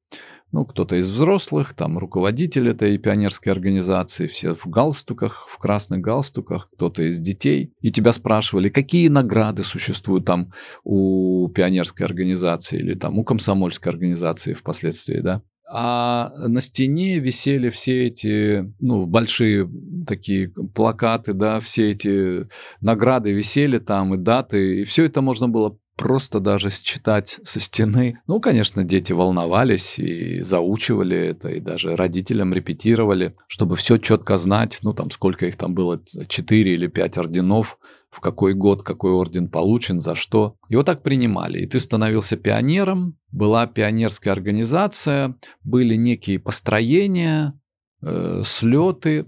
ну, 0.52 0.66
кто-то 0.66 0.96
из 0.96 1.10
взрослых, 1.10 1.72
там 1.74 1.98
руководитель 1.98 2.68
этой 2.68 2.98
пионерской 2.98 3.52
организации, 3.52 4.26
все 4.26 4.54
в 4.54 4.66
галстуках, 4.66 5.46
в 5.48 5.56
красных 5.58 6.00
галстуках, 6.00 6.68
кто-то 6.74 7.02
из 7.02 7.20
детей. 7.20 7.72
И 7.80 7.90
тебя 7.90 8.12
спрашивали, 8.12 8.68
какие 8.68 9.08
награды 9.08 9.64
существуют 9.64 10.26
там 10.26 10.52
у 10.84 11.48
пионерской 11.48 12.06
организации 12.06 12.78
или 12.78 12.94
там 12.94 13.18
у 13.18 13.24
комсомольской 13.24 13.90
организации 13.90 14.52
впоследствии, 14.52 15.20
да. 15.20 15.42
А 15.74 16.32
на 16.36 16.60
стене 16.60 17.18
висели 17.18 17.70
все 17.70 18.06
эти, 18.06 18.70
ну, 18.78 19.06
большие 19.06 19.70
такие 20.06 20.50
плакаты, 20.50 21.32
да, 21.32 21.60
все 21.60 21.92
эти 21.92 22.46
награды 22.82 23.32
висели 23.32 23.78
там 23.78 24.14
и 24.14 24.18
даты, 24.18 24.82
и 24.82 24.84
все 24.84 25.04
это 25.04 25.22
можно 25.22 25.48
было 25.48 25.78
просто 25.96 26.40
даже 26.40 26.70
считать 26.70 27.38
со 27.42 27.60
стены. 27.60 28.18
Ну, 28.26 28.40
конечно, 28.40 28.84
дети 28.84 29.12
волновались 29.12 29.98
и 29.98 30.42
заучивали 30.42 31.16
это, 31.16 31.48
и 31.50 31.60
даже 31.60 31.96
родителям 31.96 32.52
репетировали, 32.52 33.36
чтобы 33.46 33.76
все 33.76 33.98
четко 33.98 34.36
знать, 34.36 34.78
ну, 34.82 34.92
там, 34.94 35.10
сколько 35.10 35.46
их 35.46 35.56
там 35.56 35.74
было, 35.74 36.02
4 36.28 36.74
или 36.74 36.86
5 36.86 37.18
орденов, 37.18 37.78
в 38.10 38.20
какой 38.20 38.52
год 38.52 38.82
какой 38.82 39.12
орден 39.12 39.48
получен, 39.48 39.98
за 39.98 40.14
что. 40.14 40.56
И 40.68 40.76
вот 40.76 40.86
так 40.86 41.02
принимали. 41.02 41.60
И 41.60 41.66
ты 41.66 41.80
становился 41.80 42.36
пионером, 42.36 43.16
была 43.30 43.66
пионерская 43.66 44.34
организация, 44.34 45.36
были 45.64 45.94
некие 45.94 46.38
построения, 46.38 47.54
слеты, 48.44 49.26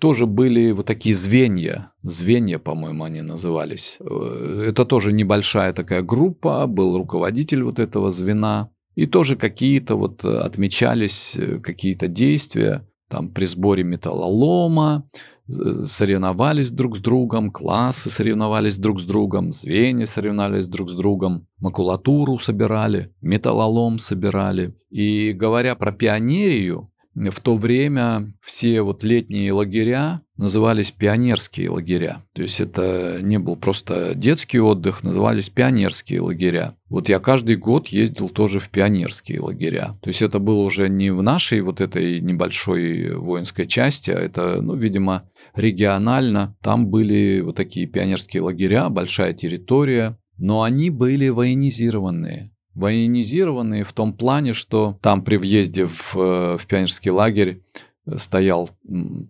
тоже 0.00 0.26
были 0.26 0.72
вот 0.72 0.86
такие 0.86 1.14
звенья, 1.14 1.92
звенья, 2.02 2.58
по-моему, 2.58 3.04
они 3.04 3.22
назывались. 3.22 3.98
Э, 4.00 4.66
это 4.68 4.84
тоже 4.84 5.12
небольшая 5.12 5.72
такая 5.72 6.02
группа, 6.02 6.66
был 6.66 6.98
руководитель 6.98 7.62
вот 7.62 7.78
этого 7.78 8.10
звена, 8.10 8.70
и 8.94 9.06
тоже 9.06 9.36
какие-то 9.36 9.96
вот 9.96 10.24
отмечались 10.24 11.36
э, 11.36 11.58
какие-то 11.60 12.08
действия, 12.08 12.86
там 13.08 13.30
при 13.30 13.44
сборе 13.44 13.84
металлолома, 13.84 15.08
соревновались 15.46 16.70
друг 16.70 16.96
с 16.96 17.00
другом, 17.00 17.50
классы 17.50 18.10
соревновались 18.10 18.76
друг 18.76 18.98
с 19.00 19.04
другом, 19.04 19.52
звенья 19.52 20.06
соревновались 20.06 20.68
друг 20.68 20.88
с 20.90 20.94
другом, 20.94 21.46
макулатуру 21.58 22.38
собирали, 22.38 23.14
металлолом 23.20 23.98
собирали. 23.98 24.74
И 24.90 25.32
говоря 25.32 25.74
про 25.74 25.92
пионерию, 25.92 26.90
в 27.14 27.40
то 27.40 27.56
время 27.56 28.34
все 28.40 28.82
вот 28.82 29.04
летние 29.04 29.52
лагеря 29.52 30.22
назывались 30.36 30.90
пионерские 30.90 31.70
лагеря. 31.70 32.24
То 32.32 32.42
есть 32.42 32.60
это 32.60 33.18
не 33.22 33.38
был 33.38 33.56
просто 33.56 34.14
детский 34.14 34.58
отдых, 34.58 35.04
назывались 35.04 35.48
пионерские 35.48 36.20
лагеря. 36.22 36.76
Вот 36.88 37.08
я 37.08 37.20
каждый 37.20 37.56
год 37.56 37.88
ездил 37.88 38.28
тоже 38.28 38.58
в 38.58 38.68
пионерские 38.68 39.40
лагеря. 39.40 39.96
То 40.02 40.08
есть 40.08 40.22
это 40.22 40.38
было 40.40 40.62
уже 40.62 40.88
не 40.88 41.10
в 41.10 41.22
нашей 41.22 41.60
вот 41.60 41.80
этой 41.80 42.20
небольшой 42.20 43.14
воинской 43.14 43.66
части, 43.66 44.10
а 44.10 44.18
это, 44.18 44.60
ну, 44.60 44.74
видимо, 44.74 45.30
регионально. 45.54 46.56
Там 46.62 46.88
были 46.88 47.40
вот 47.40 47.56
такие 47.56 47.86
пионерские 47.86 48.42
лагеря, 48.42 48.88
большая 48.88 49.34
территория, 49.34 50.18
но 50.36 50.62
они 50.62 50.90
были 50.90 51.28
военизированные 51.28 52.53
военизированные 52.74 53.84
в 53.84 53.92
том 53.92 54.12
плане, 54.12 54.52
что 54.52 54.98
там 55.00 55.22
при 55.22 55.36
въезде 55.36 55.86
в, 55.86 56.16
э, 56.16 56.56
в 56.58 56.66
пионерский 56.66 57.10
лагерь 57.10 57.62
э, 58.06 58.16
стоял 58.18 58.70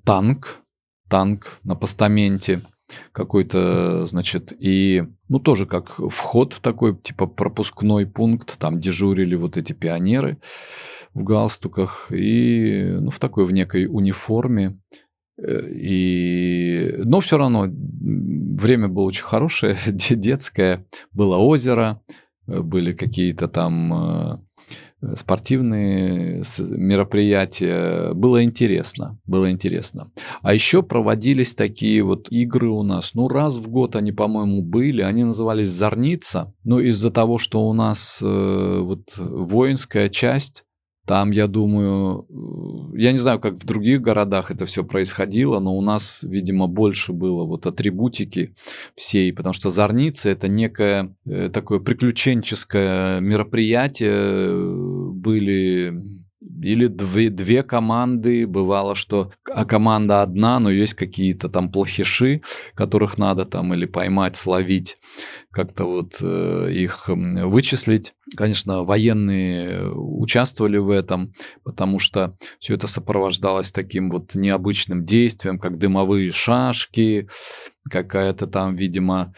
танк, 0.04 0.60
танк 1.08 1.58
на 1.62 1.74
постаменте 1.74 2.62
какой-то, 3.12 4.04
значит, 4.04 4.52
и, 4.58 5.04
ну, 5.28 5.38
тоже 5.38 5.66
как 5.66 5.88
вход 6.10 6.58
такой, 6.60 6.96
типа 6.96 7.26
пропускной 7.26 8.06
пункт, 8.06 8.58
там 8.58 8.80
дежурили 8.80 9.34
вот 9.34 9.56
эти 9.56 9.72
пионеры 9.72 10.38
в 11.14 11.22
галстуках 11.22 12.08
и, 12.10 12.96
ну, 13.00 13.10
в 13.10 13.18
такой, 13.18 13.46
в 13.46 13.52
некой 13.52 13.86
униформе, 13.86 14.78
э, 15.38 15.70
и, 15.70 16.94
но 17.04 17.20
все 17.20 17.38
равно 17.38 17.66
время 17.68 18.88
было 18.88 19.04
очень 19.04 19.24
хорошее, 19.24 19.76
детское, 19.86 20.86
было 21.12 21.36
озеро, 21.36 22.02
были 22.46 22.92
какие-то 22.92 23.48
там 23.48 23.92
э, 23.94 24.38
спортивные 25.14 26.42
мероприятия. 26.58 28.12
Было 28.14 28.42
интересно, 28.42 29.18
было 29.26 29.50
интересно. 29.50 30.10
А 30.42 30.54
еще 30.54 30.82
проводились 30.82 31.54
такие 31.54 32.02
вот 32.02 32.28
игры 32.30 32.68
у 32.68 32.82
нас. 32.82 33.14
Ну, 33.14 33.28
раз 33.28 33.56
в 33.56 33.68
год 33.68 33.96
они, 33.96 34.12
по-моему, 34.12 34.62
были. 34.62 35.02
Они 35.02 35.24
назывались 35.24 35.68
«Зорница». 35.68 36.52
Но 36.64 36.80
из-за 36.80 37.10
того, 37.10 37.38
что 37.38 37.66
у 37.68 37.72
нас 37.72 38.20
э, 38.22 38.78
вот 38.80 39.14
воинская 39.16 40.08
часть, 40.08 40.64
там, 41.06 41.30
я 41.30 41.46
думаю, 41.46 42.26
э, 42.94 42.98
я 42.98 43.12
не 43.12 43.18
знаю, 43.18 43.38
как 43.38 43.54
в 43.54 43.64
других 43.64 44.00
городах 44.00 44.50
это 44.50 44.64
все 44.64 44.84
происходило, 44.84 45.60
но 45.60 45.76
у 45.76 45.82
нас, 45.82 46.22
видимо, 46.22 46.66
больше 46.66 47.12
было 47.12 47.44
вот 47.44 47.66
атрибутики 47.66 48.54
всей, 48.94 49.32
потому 49.32 49.52
что 49.52 49.70
Зорница 49.70 50.30
это 50.30 50.48
некое 50.48 51.14
э, 51.26 51.50
такое 51.52 51.80
приключенческое 51.80 53.20
мероприятие, 53.20 55.12
были 55.12 56.23
или 56.64 56.86
две, 56.86 57.30
две 57.30 57.62
команды, 57.62 58.46
бывало, 58.46 58.94
что 58.94 59.30
а 59.52 59.64
команда 59.64 60.22
одна, 60.22 60.58
но 60.58 60.70
есть 60.70 60.94
какие-то 60.94 61.48
там 61.48 61.70
плохиши, 61.70 62.42
которых 62.74 63.18
надо 63.18 63.44
там 63.44 63.74
или 63.74 63.84
поймать, 63.84 64.36
словить, 64.36 64.98
как-то 65.50 65.84
вот 65.84 66.16
э, 66.20 66.72
их 66.72 67.08
вычислить. 67.08 68.14
Конечно, 68.36 68.82
военные 68.84 69.90
участвовали 69.92 70.78
в 70.78 70.90
этом, 70.90 71.34
потому 71.62 71.98
что 71.98 72.36
все 72.58 72.74
это 72.74 72.86
сопровождалось 72.86 73.70
таким 73.70 74.10
вот 74.10 74.34
необычным 74.34 75.04
действием, 75.04 75.58
как 75.58 75.78
дымовые 75.78 76.30
шашки, 76.30 77.28
какая-то 77.90 78.46
там, 78.46 78.74
видимо, 78.74 79.34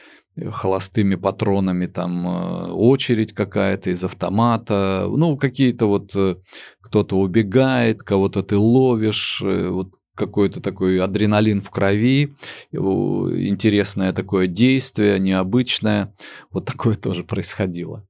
холостыми 0.50 1.14
патронами, 1.14 1.86
там 1.86 2.26
э, 2.26 2.70
очередь 2.70 3.32
какая-то 3.32 3.90
из 3.90 4.04
автомата, 4.04 5.06
ну, 5.08 5.36
какие-то 5.36 5.86
вот 5.86 6.14
э, 6.14 6.36
кто-то 6.80 7.18
убегает, 7.18 8.02
кого-то 8.02 8.42
ты 8.42 8.56
ловишь, 8.56 9.40
э, 9.42 9.68
вот 9.68 9.92
какой-то 10.14 10.60
такой 10.62 10.98
адреналин 11.00 11.60
в 11.60 11.70
крови, 11.70 12.34
интересное 12.72 14.14
такое 14.14 14.46
действие, 14.46 15.18
необычное. 15.18 16.14
Вот 16.50 16.64
такое 16.64 16.96
тоже 16.96 17.22
происходило. 17.22 18.06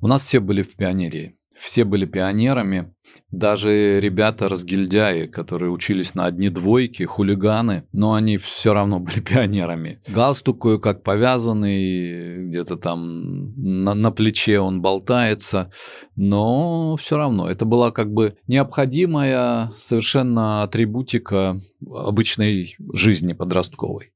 У 0.00 0.08
нас 0.08 0.26
все 0.26 0.40
были 0.40 0.62
в 0.62 0.76
пионерии 0.76 1.34
все 1.62 1.84
были 1.84 2.06
пионерами, 2.06 2.92
даже 3.30 4.00
ребята 4.00 4.48
разгильдяи, 4.48 5.26
которые 5.26 5.70
учились 5.70 6.14
на 6.14 6.26
одни 6.26 6.48
двойки, 6.48 7.04
хулиганы, 7.04 7.84
но 7.92 8.14
они 8.14 8.36
все 8.36 8.74
равно 8.74 8.98
были 8.98 9.20
пионерами. 9.26 10.00
Галстук 10.08 10.62
кое-как 10.62 11.02
повязанный, 11.02 12.48
где-то 12.48 12.76
там 12.76 13.54
на, 13.56 13.94
на 13.94 14.10
плече 14.10 14.58
он 14.58 14.82
болтается, 14.82 15.70
но 16.16 16.96
все 16.96 17.16
равно 17.16 17.48
это 17.48 17.64
была 17.64 17.90
как 17.92 18.12
бы 18.12 18.36
необходимая 18.48 19.70
совершенно 19.76 20.64
атрибутика 20.64 21.56
обычной 21.88 22.76
жизни 22.92 23.34
подростковой. 23.34 24.12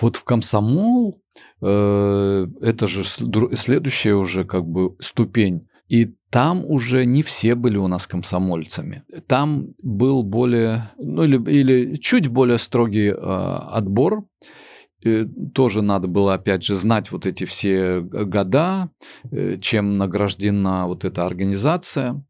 Вот 0.00 0.16
в 0.16 0.24
комсомол 0.24 1.20
э, 1.60 2.46
это 2.62 2.86
же 2.86 3.04
следующая 3.04 4.14
уже 4.14 4.44
как 4.44 4.64
бы 4.66 4.96
ступень 4.98 5.68
и 5.88 6.15
там 6.30 6.64
уже 6.64 7.04
не 7.04 7.22
все 7.22 7.54
были 7.54 7.76
у 7.76 7.88
нас 7.88 8.06
комсомольцами. 8.06 9.04
Там 9.26 9.74
был 9.82 10.22
более, 10.22 10.90
ну 10.98 11.22
или, 11.22 11.38
или 11.50 11.96
чуть 11.96 12.28
более 12.28 12.58
строгий 12.58 13.08
э, 13.08 13.14
отбор. 13.14 14.26
И 15.02 15.24
тоже 15.54 15.82
надо 15.82 16.08
было, 16.08 16.34
опять 16.34 16.64
же, 16.64 16.74
знать 16.74 17.12
вот 17.12 17.26
эти 17.26 17.44
все 17.44 18.00
года, 18.00 18.90
э, 19.30 19.58
чем 19.60 19.98
награждена 19.98 20.86
вот 20.86 21.04
эта 21.04 21.24
организация. 21.24 22.24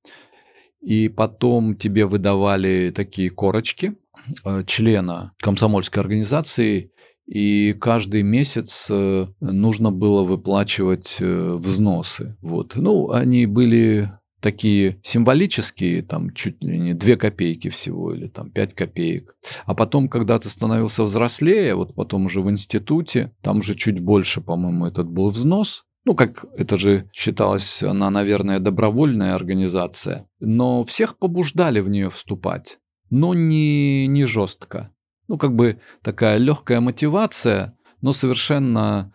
И 0.82 1.09
потом 1.09 1.74
тебе 1.74 2.06
выдавали 2.06 2.92
такие 2.94 3.30
корочки 3.30 3.96
э, 4.44 4.62
члена 4.66 5.32
комсомольской 5.42 6.02
организации, 6.02 6.92
и 7.27 7.73
каждый 7.73 8.23
месяц 8.23 8.87
э, 8.89 9.27
нужно 9.41 9.91
было 9.91 10.23
выплачивать 10.23 11.17
э, 11.21 11.55
взносы. 11.57 12.37
Вот. 12.41 12.77
Ну, 12.77 13.11
они 13.11 13.47
были 13.47 14.11
такие 14.41 15.01
символические, 15.03 16.03
там 16.03 16.33
чуть 16.33 16.62
ли 16.62 16.79
не 16.79 16.95
2 16.95 17.17
копейки 17.17 17.69
всего 17.69 18.15
или 18.15 18.29
там 18.29 18.51
5 18.51 18.75
копеек. 18.75 19.35
А 19.65 19.75
потом, 19.75 20.09
когда 20.09 20.39
ты 20.39 20.49
становился 20.49 21.03
взрослее, 21.03 21.75
вот 21.75 21.97
потом 21.97 22.27
уже 22.27 22.41
в 22.41 22.51
институте, 22.51 23.33
там 23.43 23.59
уже 23.59 23.75
чуть 23.75 23.99
больше, 23.99 24.41
по-моему, 24.41 24.87
этот 24.87 25.09
был 25.09 25.31
взнос. 25.31 25.83
Ну, 26.05 26.15
как 26.15 26.45
это 26.57 26.77
же 26.77 27.11
считалось, 27.12 27.83
она, 27.83 28.11
наверное, 28.11 28.61
добровольная 28.61 29.35
организация. 29.35 30.29
Но 30.39 30.85
всех 30.85 31.19
побуждали 31.19 31.81
в 31.81 31.89
нее 31.89 32.09
вступать, 32.09 32.79
но 33.11 33.35
не, 33.35 34.07
не 34.07 34.27
жестко 34.27 34.93
ну, 35.29 35.39
как 35.39 35.55
бы 35.55 35.81
такая 36.03 36.39
легкая 36.39 36.81
мотивация, 36.81 37.77
но 38.01 38.12
совершенно 38.12 39.12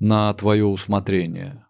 на 0.00 0.32
твое 0.34 0.64
усмотрение. 0.64 1.64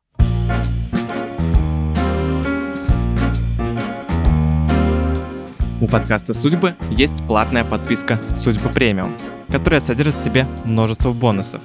У 5.80 5.88
подкаста 5.88 6.32
«Судьбы» 6.32 6.76
есть 6.90 7.26
платная 7.26 7.64
подписка 7.64 8.18
«Судьба 8.36 8.70
премиум», 8.70 9.12
которая 9.48 9.80
содержит 9.80 10.14
в 10.14 10.22
себе 10.24 10.46
множество 10.64 11.12
бонусов. 11.12 11.60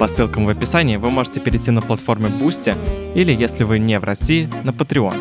По 0.00 0.08
ссылкам 0.08 0.46
в 0.46 0.48
описании 0.48 0.96
вы 0.96 1.10
можете 1.10 1.38
перейти 1.38 1.70
на 1.70 1.80
платформы 1.80 2.28
Boosty 2.28 2.76
или, 3.14 3.32
если 3.32 3.62
вы 3.62 3.78
не 3.78 3.98
в 4.00 4.04
России, 4.04 4.50
на 4.64 4.70
Patreon. 4.70 5.16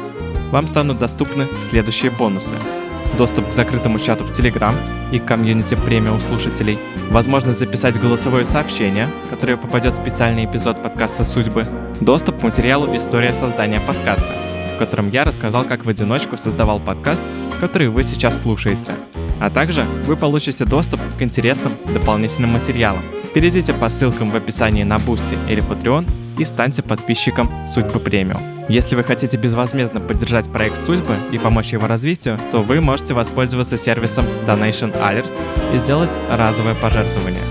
Вам 0.49 0.67
станут 0.67 0.97
доступны 0.97 1.47
следующие 1.61 2.09
бонусы– 2.09 2.55
доступ 3.17 3.49
к 3.49 3.53
закрытому 3.53 3.99
чату 3.99 4.23
в 4.23 4.31
Telegram 4.31 4.73
и 5.11 5.19
к 5.19 5.25
комьюнити 5.25 5.75
премиум 5.75 6.19
слушателей, 6.21 6.79
возможность 7.09 7.59
записать 7.59 7.99
голосовое 7.99 8.45
сообщение, 8.45 9.09
которое 9.29 9.57
попадет 9.57 9.93
в 9.93 9.97
специальный 9.97 10.45
эпизод 10.45 10.81
подкаста 10.81 11.23
«Судьбы», 11.23 11.65
доступ 11.99 12.39
к 12.39 12.43
материалу 12.43 12.95
«История 12.95 13.33
создания 13.33 13.79
подкаста», 13.79 14.33
в 14.75 14.79
котором 14.79 15.09
я 15.09 15.23
рассказал, 15.23 15.63
как 15.63 15.85
в 15.85 15.89
одиночку 15.89 16.37
создавал 16.37 16.79
подкаст, 16.79 17.23
который 17.59 17.89
вы 17.89 18.03
сейчас 18.03 18.41
слушаете. 18.41 18.93
А 19.39 19.49
также 19.49 19.85
вы 20.05 20.15
получите 20.15 20.65
доступ 20.65 20.99
к 21.17 21.21
интересным 21.21 21.73
дополнительным 21.93 22.51
материалам. 22.51 23.01
Перейдите 23.33 23.73
по 23.73 23.89
ссылкам 23.89 24.29
в 24.29 24.35
описании 24.35 24.83
на 24.83 24.95
Boosty 24.97 25.37
или 25.49 25.63
Patreon 25.63 26.05
и 26.37 26.45
станьте 26.45 26.81
подписчиком 26.81 27.49
Судьбы 27.67 27.99
Премиум. 27.99 28.41
Если 28.69 28.95
вы 28.95 29.03
хотите 29.03 29.37
безвозмездно 29.37 29.99
поддержать 29.99 30.49
проект 30.51 30.77
Судьбы 30.85 31.15
и 31.31 31.37
помочь 31.37 31.73
его 31.73 31.87
развитию, 31.87 32.37
то 32.51 32.61
вы 32.61 32.79
можете 32.79 33.13
воспользоваться 33.13 33.77
сервисом 33.77 34.25
Donation 34.47 34.93
Alerts 35.01 35.41
и 35.75 35.79
сделать 35.79 36.11
разовое 36.29 36.75
пожертвование. 36.75 37.43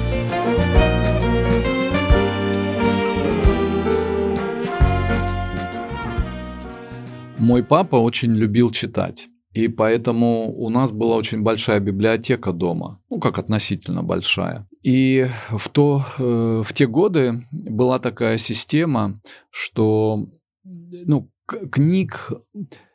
Мой 7.38 7.64
папа 7.64 7.96
очень 7.96 8.32
любил 8.32 8.70
читать. 8.70 9.28
И 9.52 9.66
поэтому 9.66 10.52
у 10.52 10.70
нас 10.70 10.92
была 10.92 11.16
очень 11.16 11.42
большая 11.42 11.80
библиотека 11.80 12.52
дома, 12.52 13.00
ну 13.10 13.18
как 13.18 13.38
относительно 13.38 14.02
большая. 14.02 14.68
И 14.82 15.28
в, 15.50 15.68
то, 15.68 16.02
э, 16.18 16.62
в 16.64 16.72
те 16.72 16.86
годы 16.86 17.42
была 17.50 17.98
такая 17.98 18.38
система, 18.38 19.20
что 19.50 20.26
ну, 20.64 21.30
книг 21.46 22.32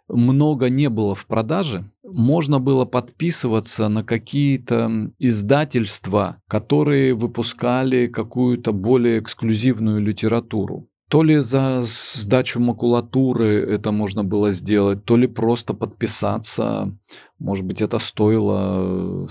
много 0.07 0.69
не 0.69 0.89
было 0.89 1.15
в 1.15 1.25
продаже, 1.25 1.91
можно 2.03 2.59
было 2.59 2.85
подписываться 2.85 3.87
на 3.87 4.03
какие-то 4.03 5.11
издательства, 5.19 6.41
которые 6.47 7.13
выпускали 7.13 8.07
какую-то 8.07 8.71
более 8.71 9.19
эксклюзивную 9.19 9.99
литературу. 9.99 10.87
То 11.09 11.21
ли 11.21 11.37
за 11.37 11.83
сдачу 11.83 12.59
макулатуры 12.59 13.61
это 13.61 13.91
можно 13.91 14.23
было 14.23 14.51
сделать, 14.51 15.05
то 15.05 15.17
ли 15.17 15.27
просто 15.27 15.73
подписаться. 15.73 16.97
Может 17.37 17.65
быть, 17.65 17.81
это 17.81 17.99
стоило 17.99 19.29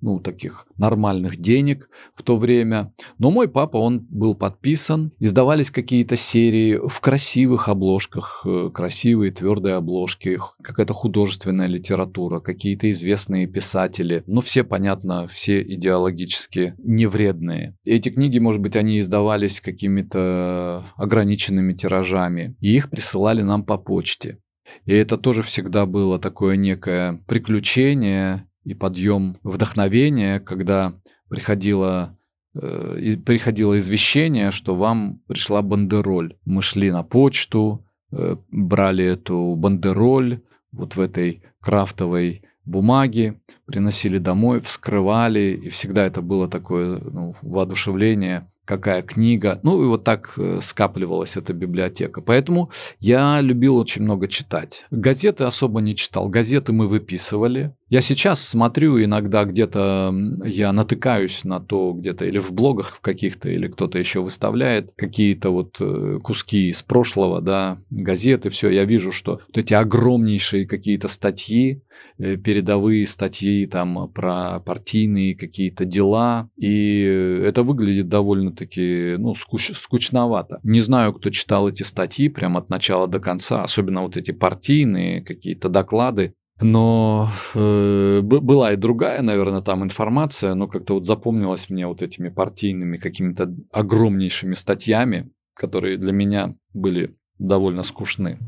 ну, 0.00 0.20
таких 0.20 0.66
нормальных 0.76 1.36
денег 1.36 1.88
в 2.14 2.22
то 2.22 2.36
время. 2.36 2.92
Но 3.18 3.30
мой 3.30 3.48
папа, 3.48 3.76
он 3.76 4.06
был 4.10 4.34
подписан. 4.34 5.12
Издавались 5.18 5.70
какие-то 5.70 6.16
серии 6.16 6.78
в 6.86 7.00
красивых 7.00 7.68
обложках, 7.68 8.42
э, 8.46 8.70
красивые 8.72 9.32
твердые 9.32 9.76
обложки, 9.76 10.38
какая-то 10.62 10.92
художественная 10.92 11.66
литература, 11.66 12.40
какие-то 12.40 12.90
известные 12.90 13.46
писатели. 13.46 14.22
Ну, 14.26 14.40
все, 14.40 14.64
понятно, 14.64 15.26
все 15.28 15.62
идеологически 15.62 16.74
невредные. 16.78 17.76
Эти 17.84 18.08
книги, 18.10 18.38
может 18.38 18.60
быть, 18.60 18.76
они 18.76 18.98
издавались 18.98 19.60
какими-то 19.60 20.84
ограниченными 20.96 21.72
тиражами. 21.74 22.56
И 22.60 22.74
их 22.74 22.90
присылали 22.90 23.42
нам 23.42 23.64
по 23.64 23.78
почте. 23.78 24.38
И 24.84 24.92
это 24.92 25.16
тоже 25.16 25.42
всегда 25.42 25.86
было 25.86 26.18
такое 26.18 26.56
некое 26.56 27.22
приключение, 27.26 28.46
и 28.64 28.74
подъем 28.74 29.36
вдохновения, 29.42 30.40
когда 30.40 30.94
приходило, 31.28 32.18
э, 32.54 33.16
приходило 33.24 33.76
извещение, 33.76 34.50
что 34.50 34.74
вам 34.74 35.20
пришла 35.26 35.62
бандероль. 35.62 36.36
Мы 36.44 36.62
шли 36.62 36.90
на 36.90 37.02
почту, 37.02 37.86
э, 38.12 38.36
брали 38.50 39.04
эту 39.04 39.54
бандероль 39.56 40.40
вот 40.72 40.96
в 40.96 41.00
этой 41.00 41.42
крафтовой 41.60 42.42
бумаге, 42.64 43.40
приносили 43.66 44.18
домой, 44.18 44.60
вскрывали, 44.60 45.60
и 45.62 45.68
всегда 45.68 46.04
это 46.04 46.22
было 46.22 46.48
такое 46.48 47.00
ну, 47.00 47.34
воодушевление 47.42 48.50
какая 48.70 49.02
книга. 49.02 49.58
Ну 49.64 49.82
и 49.82 49.86
вот 49.88 50.04
так 50.04 50.34
э, 50.38 50.60
скапливалась 50.62 51.36
эта 51.36 51.52
библиотека. 51.52 52.20
Поэтому 52.20 52.70
я 53.00 53.40
любил 53.40 53.76
очень 53.76 54.04
много 54.04 54.28
читать. 54.28 54.84
Газеты 54.92 55.42
особо 55.42 55.80
не 55.80 55.96
читал. 55.96 56.28
Газеты 56.28 56.72
мы 56.72 56.86
выписывали. 56.86 57.74
Я 57.88 58.00
сейчас 58.00 58.40
смотрю 58.46 59.02
иногда 59.02 59.44
где-то, 59.44 60.14
я 60.44 60.70
натыкаюсь 60.72 61.42
на 61.42 61.58
то 61.58 61.92
где-то 61.92 62.24
или 62.24 62.38
в 62.38 62.52
блогах 62.52 62.90
в 62.94 63.00
каких-то, 63.00 63.48
или 63.48 63.66
кто-то 63.66 63.98
еще 63.98 64.20
выставляет 64.20 64.92
какие-то 64.96 65.50
вот 65.50 65.78
э, 65.80 66.20
куски 66.22 66.68
из 66.68 66.82
прошлого, 66.82 67.40
да, 67.40 67.82
газеты, 67.90 68.50
все, 68.50 68.70
я 68.70 68.84
вижу, 68.84 69.10
что 69.10 69.40
вот 69.48 69.58
эти 69.58 69.74
огромнейшие 69.74 70.68
какие-то 70.68 71.08
статьи, 71.08 71.82
передовые 72.18 73.06
статьи 73.06 73.66
там 73.66 74.10
про 74.12 74.60
партийные 74.60 75.34
какие-то 75.34 75.84
дела, 75.84 76.50
и 76.56 77.02
это 77.44 77.62
выглядит 77.62 78.08
довольно-таки, 78.08 79.16
ну, 79.18 79.34
скуч, 79.34 79.72
скучновато. 79.72 80.60
Не 80.62 80.80
знаю, 80.80 81.14
кто 81.14 81.30
читал 81.30 81.68
эти 81.68 81.82
статьи 81.82 82.28
прямо 82.28 82.60
от 82.60 82.68
начала 82.68 83.06
до 83.06 83.20
конца, 83.20 83.62
особенно 83.62 84.02
вот 84.02 84.16
эти 84.16 84.32
партийные 84.32 85.22
какие-то 85.22 85.68
доклады, 85.68 86.34
но 86.60 87.28
э, 87.54 88.20
была 88.20 88.72
и 88.72 88.76
другая, 88.76 89.22
наверное, 89.22 89.62
там 89.62 89.82
информация, 89.82 90.54
но 90.54 90.68
как-то 90.68 90.94
вот 90.94 91.06
запомнилась 91.06 91.70
мне 91.70 91.86
вот 91.86 92.02
этими 92.02 92.28
партийными 92.28 92.98
какими-то 92.98 93.54
огромнейшими 93.72 94.54
статьями, 94.54 95.30
которые 95.54 95.96
для 95.96 96.12
меня 96.12 96.54
были 96.74 97.16
довольно 97.38 97.82
скучны. 97.82 98.38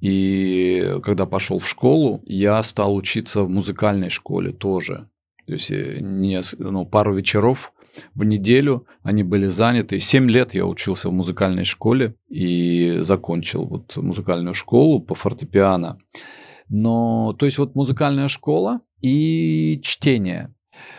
И 0.00 0.96
когда 1.02 1.26
пошел 1.26 1.58
в 1.58 1.68
школу, 1.68 2.22
я 2.24 2.62
стал 2.62 2.94
учиться 2.94 3.42
в 3.42 3.50
музыкальной 3.50 4.10
школе 4.10 4.52
тоже. 4.52 5.08
То 5.46 5.54
есть 5.54 5.70
э, 5.70 5.98
не, 6.00 6.40
ну, 6.58 6.86
пару 6.86 7.14
вечеров 7.14 7.72
в 8.14 8.24
неделю 8.24 8.86
они 9.02 9.22
были 9.22 9.46
заняты. 9.46 9.98
Семь 9.98 10.30
лет 10.30 10.54
я 10.54 10.66
учился 10.66 11.08
в 11.08 11.12
музыкальной 11.12 11.64
школе 11.64 12.14
и 12.28 12.98
закончил 13.00 13.64
вот 13.64 13.96
музыкальную 13.96 14.54
школу 14.54 15.00
по 15.00 15.14
фортепиано. 15.14 15.98
Но, 16.68 17.32
то 17.32 17.46
есть 17.46 17.58
вот 17.58 17.74
музыкальная 17.74 18.28
школа 18.28 18.80
и 19.00 19.80
чтение. 19.82 20.54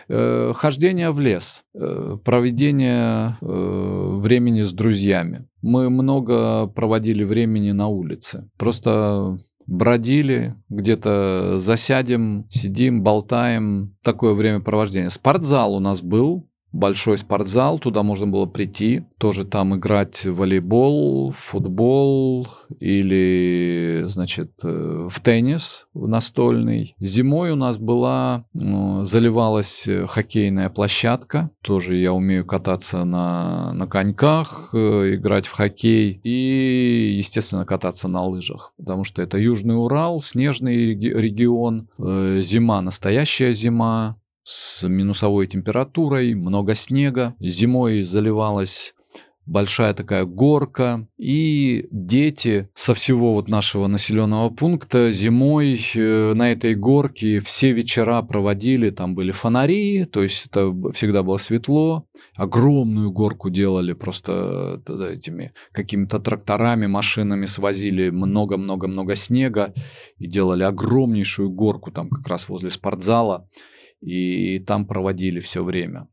Э, 0.08 0.52
хождение 0.54 1.12
в 1.12 1.20
лес, 1.20 1.62
э, 1.74 2.16
проведение 2.24 3.36
э, 3.40 4.18
времени 4.18 4.62
с 4.62 4.72
друзьями. 4.72 5.46
Мы 5.62 5.88
много 5.88 6.66
проводили 6.66 7.22
времени 7.22 7.70
на 7.70 7.86
улице. 7.86 8.50
Просто 8.58 9.38
бродили, 9.66 10.56
где-то 10.68 11.58
засядем, 11.58 12.46
сидим, 12.50 13.04
болтаем. 13.04 13.94
Такое 14.02 14.34
времяпровождение. 14.34 15.10
Спортзал 15.10 15.74
у 15.74 15.80
нас 15.80 16.02
был, 16.02 16.49
большой 16.72 17.18
спортзал, 17.18 17.78
туда 17.78 18.02
можно 18.02 18.26
было 18.26 18.46
прийти, 18.46 19.04
тоже 19.18 19.44
там 19.44 19.76
играть 19.76 20.24
в 20.24 20.36
волейбол, 20.36 21.32
футбол 21.36 22.48
или, 22.78 24.04
значит, 24.06 24.52
э, 24.62 25.08
в 25.10 25.20
теннис 25.20 25.88
настольный. 25.94 26.94
Зимой 26.98 27.50
у 27.50 27.56
нас 27.56 27.78
была, 27.78 28.44
ну, 28.52 29.02
заливалась 29.02 29.88
хоккейная 30.08 30.70
площадка, 30.70 31.50
тоже 31.62 31.96
я 31.96 32.12
умею 32.12 32.46
кататься 32.46 33.04
на, 33.04 33.72
на 33.72 33.86
коньках, 33.86 34.70
э, 34.72 35.14
играть 35.14 35.46
в 35.46 35.52
хоккей 35.52 36.20
и, 36.22 37.14
естественно, 37.16 37.64
кататься 37.64 38.08
на 38.08 38.24
лыжах, 38.24 38.72
потому 38.76 39.04
что 39.04 39.22
это 39.22 39.38
Южный 39.38 39.76
Урал, 39.76 40.20
снежный 40.20 40.94
регион, 40.94 41.88
э, 41.98 42.40
зима, 42.42 42.80
настоящая 42.80 43.52
зима, 43.52 44.19
с 44.50 44.82
минусовой 44.88 45.46
температурой, 45.46 46.34
много 46.34 46.74
снега. 46.74 47.34
Зимой 47.38 48.02
заливалась 48.02 48.94
большая 49.46 49.94
такая 49.94 50.24
горка, 50.24 51.08
и 51.18 51.86
дети 51.90 52.68
со 52.74 52.94
всего 52.94 53.34
вот 53.34 53.48
нашего 53.48 53.86
населенного 53.86 54.50
пункта 54.50 55.10
зимой 55.10 55.80
э, 55.94 56.34
на 56.34 56.52
этой 56.52 56.74
горке 56.74 57.40
все 57.40 57.72
вечера 57.72 58.22
проводили, 58.22 58.90
там 58.90 59.14
были 59.14 59.32
фонари, 59.32 60.04
то 60.04 60.22
есть 60.22 60.46
это 60.46 60.72
всегда 60.92 61.22
было 61.22 61.36
светло, 61.38 62.06
огромную 62.36 63.10
горку 63.10 63.50
делали 63.50 63.92
просто 63.92 64.82
тогда 64.86 65.10
этими 65.10 65.52
какими-то 65.72 66.20
тракторами, 66.20 66.86
машинами 66.86 67.46
свозили. 67.46 68.10
Много-много-много 68.10 69.14
снега. 69.14 69.74
И 70.18 70.26
делали 70.26 70.62
огромнейшую 70.62 71.50
горку 71.50 71.90
там 71.90 72.08
как 72.08 72.26
раз 72.28 72.48
возле 72.48 72.70
спортзала 72.70 73.48
и 74.00 74.58
там 74.60 74.86
проводили 74.86 75.40
все 75.40 75.62
время. 75.62 76.08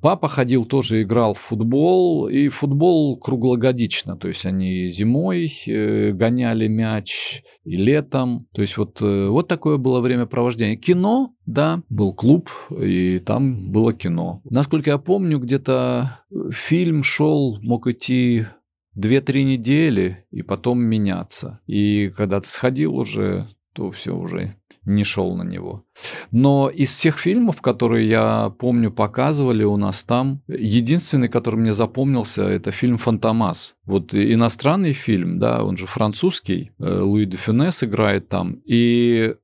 Папа 0.00 0.28
ходил 0.28 0.64
тоже, 0.64 1.02
играл 1.02 1.34
в 1.34 1.38
футбол, 1.38 2.28
и 2.28 2.48
футбол 2.48 3.16
круглогодично, 3.18 4.16
то 4.16 4.28
есть 4.28 4.44
они 4.44 4.88
зимой 4.90 5.52
э, 5.66 6.10
гоняли 6.10 6.66
мяч 6.66 7.44
и 7.64 7.76
летом, 7.76 8.48
то 8.52 8.62
есть 8.62 8.76
вот, 8.76 9.00
э, 9.00 9.28
вот 9.28 9.46
такое 9.46 9.76
было 9.76 10.00
времяпровождение. 10.00 10.76
Кино, 10.76 11.34
да, 11.46 11.82
был 11.88 12.14
клуб, 12.14 12.50
и 12.76 13.20
там 13.20 13.70
было 13.70 13.92
кино. 13.92 14.42
Насколько 14.44 14.90
я 14.90 14.98
помню, 14.98 15.38
где-то 15.38 16.24
фильм 16.50 17.04
шел, 17.04 17.58
мог 17.62 17.86
идти 17.86 18.46
две-три 18.94 19.44
недели 19.44 20.26
и 20.30 20.42
потом 20.42 20.82
меняться. 20.82 21.60
И 21.66 22.12
когда 22.16 22.40
ты 22.40 22.48
сходил 22.48 22.96
уже, 22.96 23.48
то 23.72 23.90
все 23.90 24.14
уже 24.14 24.56
не 24.84 25.04
шел 25.04 25.36
на 25.36 25.42
него. 25.42 25.84
Но 26.30 26.68
из 26.68 26.90
всех 26.96 27.18
фильмов, 27.18 27.60
которые 27.60 28.08
я 28.08 28.52
помню 28.58 28.90
показывали 28.90 29.64
у 29.64 29.76
нас 29.76 30.04
там, 30.04 30.42
единственный, 30.48 31.28
который 31.28 31.56
мне 31.56 31.72
запомнился, 31.72 32.42
это 32.42 32.70
фильм 32.70 32.96
«Фантомас». 32.96 33.76
Вот 33.84 34.14
иностранный 34.14 34.92
фильм, 34.92 35.38
да, 35.38 35.62
он 35.64 35.76
же 35.76 35.86
французский, 35.86 36.72
э, 36.78 37.00
Луи 37.00 37.26
де 37.26 37.36
Фюнес 37.36 37.84
играет 37.84 38.28
там. 38.28 38.60
И 38.64 39.34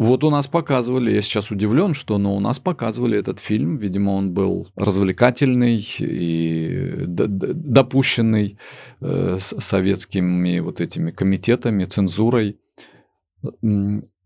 вот 0.00 0.24
у 0.24 0.30
нас 0.30 0.46
показывали, 0.46 1.12
я 1.12 1.20
сейчас 1.20 1.50
удивлен, 1.50 1.92
что 1.92 2.16
но 2.16 2.34
у 2.34 2.40
нас 2.40 2.58
показывали 2.58 3.18
этот 3.18 3.38
фильм, 3.38 3.76
видимо, 3.76 4.12
он 4.12 4.32
был 4.32 4.68
развлекательный 4.74 5.86
и 5.98 7.04
допущенный 7.06 8.58
э, 9.02 9.36
советскими 9.38 10.60
вот 10.60 10.80
этими 10.80 11.10
комитетами, 11.10 11.84
цензурой. 11.84 12.58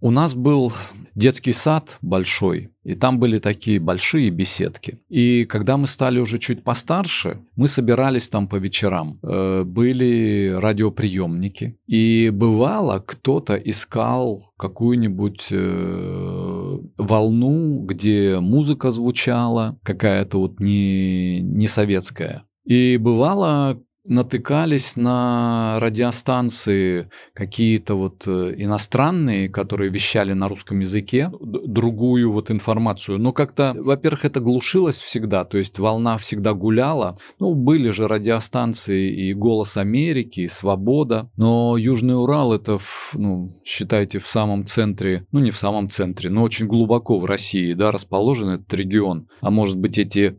У 0.04 0.10
нас 0.10 0.34
был 0.34 0.70
детский 1.14 1.54
сад 1.54 1.96
большой, 2.02 2.68
и 2.82 2.94
там 2.94 3.18
были 3.18 3.38
такие 3.38 3.80
большие 3.80 4.28
беседки. 4.28 4.98
И 5.08 5.46
когда 5.46 5.78
мы 5.78 5.86
стали 5.86 6.18
уже 6.18 6.38
чуть 6.38 6.62
постарше, 6.62 7.38
мы 7.56 7.68
собирались 7.68 8.28
там 8.28 8.46
по 8.46 8.56
вечерам. 8.56 9.18
Э, 9.22 9.64
были 9.64 10.54
радиоприемники. 10.60 11.78
И 11.86 12.30
бывало, 12.34 12.98
кто-то 12.98 13.54
искал 13.54 14.42
какую-нибудь 14.58 15.46
э, 15.50 16.78
волну, 16.98 17.86
где 17.86 18.40
музыка 18.40 18.90
звучала, 18.90 19.78
какая-то 19.82 20.38
вот 20.38 20.60
не, 20.60 21.40
не 21.40 21.66
советская. 21.66 22.44
И 22.66 22.98
бывало, 22.98 23.80
натыкались 24.06 24.96
на 24.96 25.78
радиостанции 25.80 27.08
какие-то 27.32 27.94
вот 27.94 28.24
э, 28.26 28.54
иностранные, 28.58 29.48
которые 29.48 29.90
вещали 29.90 30.34
на 30.34 30.48
русском 30.48 30.80
языке, 30.80 31.30
другую 31.40 32.32
вот 32.32 32.50
информацию. 32.50 33.18
Но 33.18 33.32
как-то, 33.32 33.74
во-первых, 33.76 34.24
это 34.26 34.40
глушилось 34.40 35.00
всегда, 35.00 35.44
то 35.44 35.56
есть 35.56 35.78
волна 35.78 36.18
всегда 36.18 36.52
гуляла. 36.52 37.16
Ну, 37.38 37.54
были 37.54 37.90
же 37.90 38.06
радиостанции 38.06 39.28
и 39.28 39.32
«Голос 39.32 39.76
Америки», 39.76 40.40
и 40.40 40.48
«Свобода», 40.48 41.30
но 41.36 41.76
Южный 41.78 42.20
Урал 42.20 42.52
это, 42.52 42.78
ну, 43.14 43.50
считайте, 43.64 44.18
в 44.18 44.28
самом 44.28 44.66
центре, 44.66 45.26
ну, 45.32 45.40
не 45.40 45.50
в 45.50 45.56
самом 45.56 45.88
центре, 45.88 46.28
но 46.28 46.42
очень 46.42 46.66
глубоко 46.66 47.18
в 47.18 47.24
России, 47.24 47.72
да, 47.72 47.90
расположен 47.90 48.50
этот 48.50 48.72
регион. 48.74 49.28
А 49.40 49.50
может 49.50 49.78
быть, 49.78 49.98
эти 49.98 50.38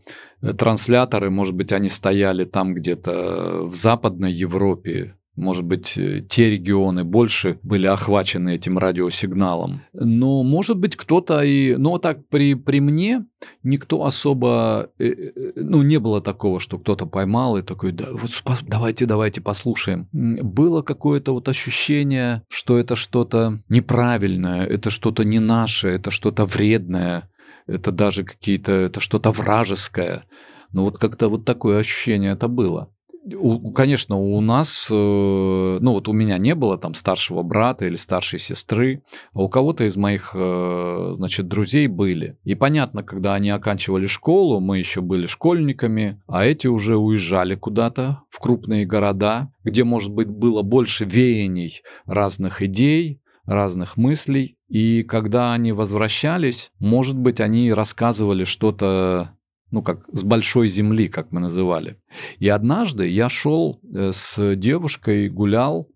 трансляторы, 0.54 1.30
может 1.30 1.56
быть, 1.56 1.72
они 1.72 1.90
стояли 1.90 2.46
там 2.46 2.74
где-то 2.74 3.64
в 3.64 3.76
Западной 3.76 4.32
Европе, 4.32 5.16
может 5.36 5.66
быть, 5.66 5.98
э, 5.98 6.22
те 6.28 6.50
регионы 6.50 7.04
больше 7.04 7.60
были 7.62 7.88
охвачены 7.88 8.56
этим 8.56 8.78
радиосигналом. 8.78 9.82
Но, 9.94 10.44
может 10.44 10.78
быть, 10.78 10.96
кто-то 10.96 11.42
и... 11.42 11.76
Но 11.76 11.98
так 11.98 12.28
при, 12.30 12.54
при 12.54 12.80
мне 12.80 13.26
никто 13.62 14.06
особо... 14.06 14.92
Э, 14.98 15.14
ну, 15.56 15.84
не 15.84 16.00
было 16.00 16.22
такого, 16.22 16.60
что 16.60 16.80
кто-то 16.80 17.06
поймал 17.06 17.58
и 17.58 17.64
такой, 17.64 17.92
да, 17.92 18.08
вот 18.12 18.32
давайте, 18.66 19.06
давайте 19.06 19.42
послушаем. 19.42 20.08
Было 20.14 20.82
какое-то 20.82 21.34
вот 21.34 21.50
ощущение, 21.50 22.44
что 22.50 22.78
это 22.78 22.96
что-то 22.96 23.60
неправильное, 23.68 24.66
это 24.66 24.90
что-то 24.90 25.26
не 25.26 25.40
наше, 25.40 25.90
это 25.90 26.12
что-то 26.12 26.46
вредное 26.46 27.30
это 27.68 27.92
даже 27.92 28.24
какие-то, 28.24 28.72
это 28.72 29.00
что-то 29.00 29.32
вражеское. 29.32 30.26
Ну 30.72 30.84
вот 30.84 30.98
как-то 30.98 31.30
вот 31.30 31.46
такое 31.46 31.80
ощущение 31.80 32.34
это 32.34 32.48
было. 32.48 32.90
У, 33.34 33.72
конечно, 33.72 34.18
у 34.18 34.40
нас, 34.40 34.88
э, 34.92 34.94
ну 34.94 35.94
вот 35.94 36.08
у 36.08 36.14
меня 36.14 36.38
не 36.38 36.54
было 36.54 36.78
там 36.78 36.94
старшего 36.94 37.42
брата 37.42 37.88
или 37.88 37.96
старшей 37.96 38.38
сестры, 38.38 39.02
а 39.34 39.42
у 39.42 39.50
кого-то 39.50 39.84
из 39.86 39.98
моих, 39.98 40.34
э, 40.36 41.14
значит, 41.16 41.48
друзей 41.48 41.88
были. 41.88 42.38
И 42.44 42.54
понятно, 42.54 43.02
когда 43.02 43.34
они 43.34 43.50
оканчивали 43.50 44.06
школу, 44.06 44.60
мы 44.60 44.78
еще 44.78 45.02
были 45.02 45.26
школьниками, 45.26 46.22
а 46.28 46.46
эти 46.46 46.68
уже 46.68 46.98
уезжали 46.98 47.56
куда-то 47.56 48.22
в 48.30 48.40
крупные 48.40 48.86
города, 48.86 49.52
где, 49.64 49.84
может 49.84 50.12
быть, 50.12 50.28
было 50.28 50.62
больше 50.62 51.06
веяний 51.06 51.82
разных 52.06 52.62
идей, 52.62 53.22
разных 53.46 53.98
мыслей. 53.98 54.55
И 54.68 55.04
когда 55.04 55.54
они 55.54 55.72
возвращались, 55.72 56.72
может 56.80 57.18
быть, 57.18 57.40
они 57.40 57.72
рассказывали 57.72 58.44
что-то 58.44 59.35
ну, 59.76 59.82
как 59.82 60.06
с 60.14 60.24
большой 60.24 60.70
земли, 60.70 61.10
как 61.10 61.34
мы 61.34 61.42
называли. 61.42 61.98
И 62.40 62.48
однажды 62.48 63.10
я 63.10 63.28
шел 63.28 63.82
э, 63.84 64.12
с 64.14 64.56
девушкой, 64.56 65.28
гулял, 65.28 65.90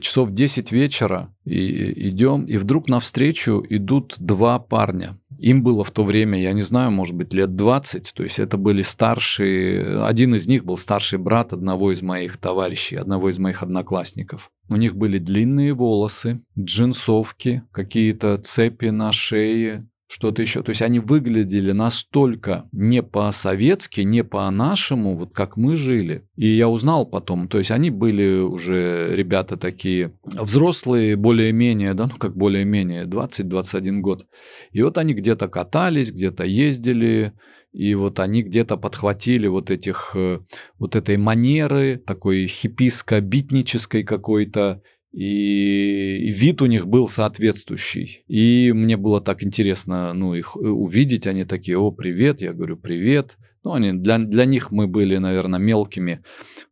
часов 0.00 0.30
10 0.30 0.72
вечера, 0.72 1.34
и 1.44 2.08
идем, 2.08 2.44
и 2.44 2.56
вдруг 2.56 2.88
навстречу 2.88 3.62
идут 3.68 4.16
два 4.18 4.58
парня. 4.58 5.18
Им 5.38 5.62
было 5.62 5.84
в 5.84 5.90
то 5.90 6.02
время, 6.02 6.40
я 6.40 6.54
не 6.54 6.62
знаю, 6.62 6.92
может 6.92 7.14
быть, 7.14 7.34
лет 7.34 7.54
20, 7.54 8.14
то 8.14 8.22
есть 8.22 8.38
это 8.38 8.56
были 8.56 8.80
старшие, 8.80 10.02
один 10.02 10.34
из 10.34 10.46
них 10.46 10.64
был 10.64 10.78
старший 10.78 11.18
брат 11.18 11.52
одного 11.52 11.92
из 11.92 12.00
моих 12.00 12.38
товарищей, 12.38 12.96
одного 12.96 13.28
из 13.28 13.38
моих 13.38 13.62
одноклассников. 13.62 14.50
У 14.70 14.76
них 14.76 14.96
были 14.96 15.18
длинные 15.18 15.74
волосы, 15.74 16.40
джинсовки, 16.58 17.64
какие-то 17.70 18.38
цепи 18.38 18.86
на 18.86 19.12
шее, 19.12 19.86
что-то 20.08 20.42
еще. 20.42 20.62
То 20.62 20.70
есть 20.70 20.82
они 20.82 21.00
выглядели 21.00 21.72
настолько 21.72 22.68
не 22.72 23.02
по-советски, 23.02 24.02
не 24.02 24.22
по-нашему, 24.22 25.16
вот 25.16 25.32
как 25.34 25.56
мы 25.56 25.76
жили. 25.76 26.28
И 26.36 26.48
я 26.48 26.68
узнал 26.68 27.06
потом, 27.06 27.48
то 27.48 27.58
есть 27.58 27.70
они 27.70 27.90
были 27.90 28.40
уже 28.40 29.14
ребята 29.14 29.56
такие 29.56 30.12
взрослые, 30.24 31.16
более-менее, 31.16 31.94
да, 31.94 32.04
ну 32.04 32.16
как 32.18 32.36
более-менее, 32.36 33.06
20-21 33.06 34.00
год. 34.00 34.26
И 34.70 34.82
вот 34.82 34.98
они 34.98 35.14
где-то 35.14 35.48
катались, 35.48 36.12
где-то 36.12 36.44
ездили, 36.44 37.32
и 37.76 37.94
вот 37.94 38.20
они 38.20 38.42
где-то 38.42 38.78
подхватили 38.78 39.48
вот 39.48 39.70
этих, 39.70 40.12
э, 40.14 40.40
вот 40.78 40.96
этой 40.96 41.18
манеры, 41.18 41.98
такой 41.98 42.46
хипписко-битнической 42.46 44.02
какой-то, 44.02 44.80
и 45.16 46.30
вид 46.30 46.60
у 46.60 46.66
них 46.66 46.86
был 46.86 47.08
соответствующий. 47.08 48.22
И 48.28 48.70
мне 48.74 48.98
было 48.98 49.22
так 49.22 49.42
интересно, 49.42 50.12
ну, 50.12 50.34
их 50.34 50.56
э, 50.56 50.68
увидеть, 50.68 51.26
они 51.26 51.46
такие, 51.46 51.78
о, 51.78 51.90
привет, 51.90 52.42
я 52.42 52.52
говорю, 52.52 52.76
привет. 52.76 53.38
Ну, 53.64 53.72
они, 53.72 53.92
для, 53.92 54.18
для 54.18 54.44
них 54.44 54.70
мы 54.70 54.86
были, 54.86 55.16
наверное, 55.16 55.58
мелкими, 55.58 56.22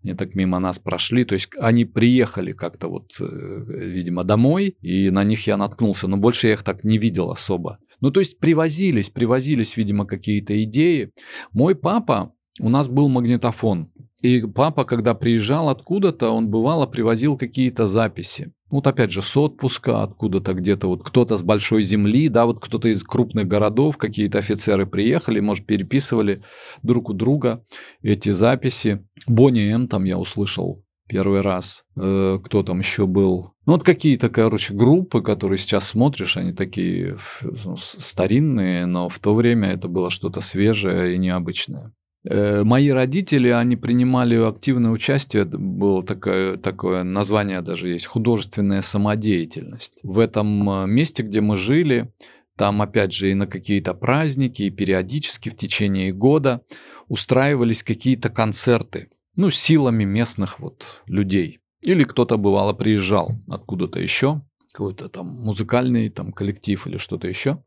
они 0.03 0.13
так 0.13 0.35
мимо 0.35 0.59
нас 0.59 0.79
прошли, 0.79 1.25
то 1.25 1.33
есть 1.33 1.49
они 1.59 1.87
приехали 1.87 2.53
как-то 2.53 2.89
вот, 2.89 3.13
э, 3.19 3.25
видимо, 3.67 4.25
домой, 4.25 4.77
и 4.83 5.09
на 5.09 5.25
них 5.25 5.47
я 5.47 5.57
наткнулся, 5.57 6.07
но 6.07 6.19
больше 6.19 6.49
я 6.49 6.53
их 6.53 6.63
так 6.63 6.85
не 6.85 6.99
видел 6.99 7.31
особо. 7.31 7.79
Ну, 8.03 8.11
то 8.11 8.21
есть 8.21 8.39
привозились, 8.41 9.09
привозились, 9.09 9.79
видимо, 9.79 10.05
какие-то 10.05 10.63
идеи. 10.65 11.13
Мой 11.53 11.75
папа, 11.75 12.35
у 12.61 12.69
нас 12.69 12.89
был 12.89 13.09
магнитофон, 13.09 13.91
и 14.25 14.41
папа, 14.41 14.87
когда 14.87 15.13
приезжал 15.13 15.69
откуда-то, 15.69 16.31
он 16.31 16.49
бывало 16.49 16.87
привозил 16.87 17.37
какие-то 17.37 17.87
записи. 17.87 18.55
Вот 18.71 18.87
опять 18.87 19.11
же, 19.11 19.21
с 19.21 19.37
отпуска, 19.37 20.03
откуда-то 20.03 20.55
где-то 20.55 20.87
вот 20.87 21.05
кто-то 21.05 21.37
с 21.37 21.43
большой 21.43 21.83
земли, 21.83 22.31
да, 22.31 22.47
вот 22.47 22.59
кто-то 22.59 22.89
из 22.89 23.05
крупных 23.05 23.47
городов, 23.47 23.99
какие-то 23.99 24.39
офицеры 24.39 24.87
приехали, 24.87 25.41
может, 25.41 25.67
переписывали 25.67 26.43
друг 26.83 27.11
у 27.11 27.13
друга 27.13 27.67
эти 28.01 28.31
записи. 28.31 29.07
Бонни 29.27 29.71
М 29.71 29.89
там 29.89 30.05
я 30.05 30.17
услышал 30.17 30.83
первый 31.07 31.43
раз. 31.43 31.85
Э, 31.95 32.39
кто 32.43 32.63
там 32.63 32.79
еще 32.79 33.07
был? 33.07 33.53
Ну, 33.67 33.75
вот 33.75 33.83
какие-то, 33.83 34.31
короче, 34.31 34.73
группы, 34.73 35.21
которые 35.21 35.59
сейчас 35.59 35.89
смотришь, 35.89 36.39
они 36.39 36.55
такие 36.55 37.19
ну, 37.43 37.77
старинные, 37.77 38.87
но 38.87 39.11
в 39.11 39.19
то 39.19 39.35
время 39.35 39.73
это 39.73 39.87
было 39.89 40.09
что-то 40.09 40.41
свежее 40.41 41.15
и 41.15 41.19
необычное. 41.19 41.93
Э, 42.29 42.65
мои 42.65 42.89
родители, 42.89 43.49
они 43.49 43.77
принимали 43.77 44.37
активное 44.37 44.91
участие, 44.91 45.45
было 45.45 46.03
такое, 46.03 46.57
такое 46.57 47.03
название 47.03 47.61
даже 47.61 47.91
есть, 47.91 48.07
художественная 48.07 48.81
самодеятельность. 48.81 50.01
В 50.03 50.19
этом 50.19 50.69
э, 50.71 50.87
месте, 50.87 51.23
где 51.23 51.41
мы 51.41 51.57
жили, 51.57 52.13
там, 52.57 52.81
опять 52.81 53.13
же, 53.13 53.31
и 53.31 53.35
на 53.35 53.47
какие-то 53.47 53.95
праздники, 53.95 54.63
и 54.63 54.71
периодически 54.71 55.51
в 55.51 55.57
течение 55.57 56.13
года 56.13 56.63
устраивались 57.09 57.83
какие-то 57.83 58.31
концерты, 58.31 59.11
ну, 59.37 59.51
силами 59.51 60.05
местных 60.05 60.61
вот 60.61 61.03
людей. 61.07 61.59
Или 61.83 62.05
кто-то, 62.05 62.39
бывало, 62.39 62.73
приезжал 62.73 63.33
откуда-то 63.49 64.01
еще, 64.01 64.41
какой-то 64.73 65.09
там 65.09 65.27
музыкальный 65.27 66.09
там 66.09 66.33
коллектив 66.33 66.87
или 66.87 66.97
что-то 66.97 67.29
еще. 67.29 67.63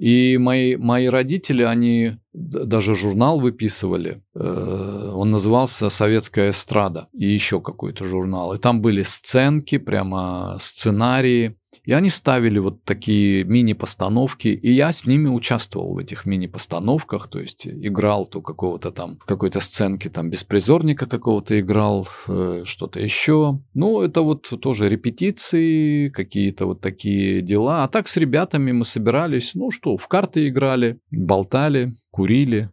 И 0.00 0.38
мои, 0.38 0.76
мои 0.76 1.08
родители, 1.08 1.62
они 1.62 2.16
даже 2.32 2.94
журнал 2.94 3.38
выписывали. 3.38 4.22
Э, 4.34 5.12
он 5.14 5.30
назывался 5.30 5.90
«Советская 5.90 6.50
эстрада» 6.50 7.08
и 7.12 7.26
еще 7.26 7.60
какой-то 7.60 8.06
журнал. 8.06 8.54
И 8.54 8.58
там 8.58 8.80
были 8.80 9.02
сценки, 9.02 9.76
прямо 9.76 10.56
сценарии 10.58 11.59
и 11.84 11.92
они 11.92 12.08
ставили 12.08 12.58
вот 12.58 12.84
такие 12.84 13.44
мини-постановки, 13.44 14.48
и 14.48 14.72
я 14.72 14.92
с 14.92 15.06
ними 15.06 15.28
участвовал 15.28 15.94
в 15.94 15.98
этих 15.98 16.26
мини-постановках, 16.26 17.28
то 17.28 17.40
есть 17.40 17.66
играл 17.66 18.26
то 18.26 18.40
какого-то 18.42 18.90
там, 18.90 19.18
какой-то 19.24 19.60
сценке 19.60 20.08
там 20.08 20.30
беспризорника 20.30 21.06
какого-то 21.06 21.58
играл, 21.58 22.06
э, 22.28 22.62
что-то 22.64 23.00
еще. 23.00 23.60
Ну, 23.74 24.02
это 24.02 24.22
вот 24.22 24.48
тоже 24.60 24.88
репетиции, 24.88 26.08
какие-то 26.08 26.66
вот 26.66 26.80
такие 26.80 27.42
дела. 27.42 27.84
А 27.84 27.88
так 27.88 28.08
с 28.08 28.16
ребятами 28.16 28.72
мы 28.72 28.84
собирались, 28.84 29.54
ну 29.54 29.70
что, 29.70 29.96
в 29.96 30.08
карты 30.08 30.48
играли, 30.48 30.98
болтали, 31.10 31.92
курили. 32.10 32.70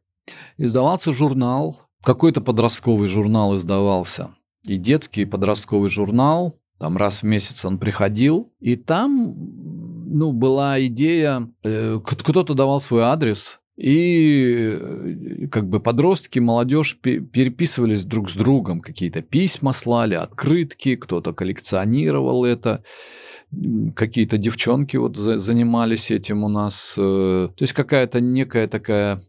Издавался 0.57 1.11
журнал, 1.11 1.79
какой-то 2.03 2.41
подростковый 2.41 3.07
журнал 3.07 3.55
издавался. 3.55 4.35
И 4.65 4.77
детский, 4.77 5.21
и 5.21 5.25
подростковый 5.25 5.89
журнал. 5.89 6.59
Там 6.79 6.97
раз 6.97 7.21
в 7.21 7.23
месяц 7.23 7.65
он 7.65 7.79
приходил, 7.79 8.51
и 8.59 8.75
там 8.75 9.35
ну, 10.07 10.31
была 10.31 10.83
идея, 10.85 11.49
э, 11.63 11.99
кто-то 12.03 12.53
давал 12.53 12.79
свой 12.79 13.03
адрес, 13.03 13.59
И 13.77 14.77
э, 14.79 15.47
как 15.51 15.67
бы 15.69 15.79
подростки, 15.79 16.39
молодежь 16.39 16.97
переписывались 17.01 18.05
друг 18.05 18.29
с 18.29 18.33
другом, 18.33 18.81
какие-то 18.81 19.21
письма 19.21 19.73
слали, 19.73 20.15
открытки, 20.15 20.95
кто-то 20.95 21.33
коллекционировал 21.33 22.45
это 22.45 22.83
какие-то 23.95 24.37
девчонки 24.37 24.97
вот 24.97 25.15
занимались 25.15 26.11
этим 26.11 26.43
у 26.43 26.49
нас. 26.49 26.95
Э, 26.97 27.49
то 27.55 27.63
есть 27.63 27.73
какая-то 27.73 28.19
некая 28.19 28.67
такая 28.67 29.21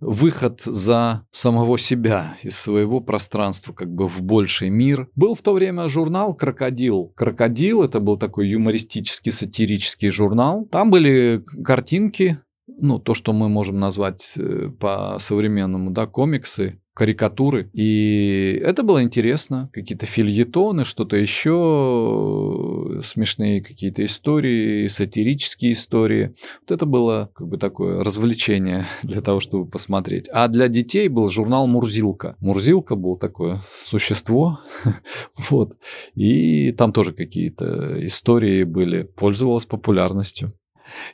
выход 0.00 0.62
за 0.62 1.26
самого 1.30 1.78
себя 1.78 2.36
из 2.42 2.58
своего 2.58 3.00
пространства 3.00 3.72
как 3.72 3.92
бы 3.92 4.08
в 4.08 4.22
больший 4.22 4.70
мир. 4.70 5.08
Был 5.14 5.34
в 5.34 5.42
то 5.42 5.52
время 5.52 5.88
журнал 5.88 6.34
«Крокодил». 6.34 7.12
«Крокодил»— 7.16 7.82
это 7.84 8.00
был 8.00 8.16
такой 8.16 8.48
юмористический, 8.48 9.32
сатирический 9.32 10.10
журнал. 10.10 10.66
Там 10.70 10.90
были 10.90 11.44
картинки, 11.64 12.40
ну, 12.66 12.98
то, 12.98 13.14
что 13.14 13.32
мы 13.32 13.48
можем 13.48 13.78
назвать 13.78 14.32
э, 14.36 14.68
по-современному, 14.78 15.90
да, 15.90 16.06
комиксы, 16.06 16.80
карикатуры. 17.00 17.70
И 17.72 18.60
это 18.62 18.82
было 18.82 19.02
интересно. 19.02 19.70
Какие-то 19.72 20.04
фильетоны, 20.04 20.84
что-то 20.84 21.16
еще, 21.16 23.00
смешные 23.02 23.62
какие-то 23.62 24.04
истории, 24.04 24.86
сатирические 24.86 25.72
истории. 25.72 26.34
Вот 26.60 26.72
это 26.72 26.84
было 26.84 27.30
как 27.34 27.48
бы 27.48 27.56
такое 27.56 28.04
развлечение 28.04 28.84
для 29.02 29.22
того, 29.22 29.40
чтобы 29.40 29.64
посмотреть. 29.64 30.28
А 30.28 30.46
для 30.48 30.68
детей 30.68 31.08
был 31.08 31.30
журнал 31.30 31.66
«Мурзилка». 31.66 32.36
«Мурзилка» 32.38 32.96
был 32.96 33.16
такое 33.16 33.60
существо. 33.66 34.60
вот. 35.48 35.78
И 36.14 36.70
там 36.72 36.92
тоже 36.92 37.14
какие-то 37.14 38.06
истории 38.06 38.64
были. 38.64 39.04
Пользовалась 39.04 39.64
популярностью. 39.64 40.52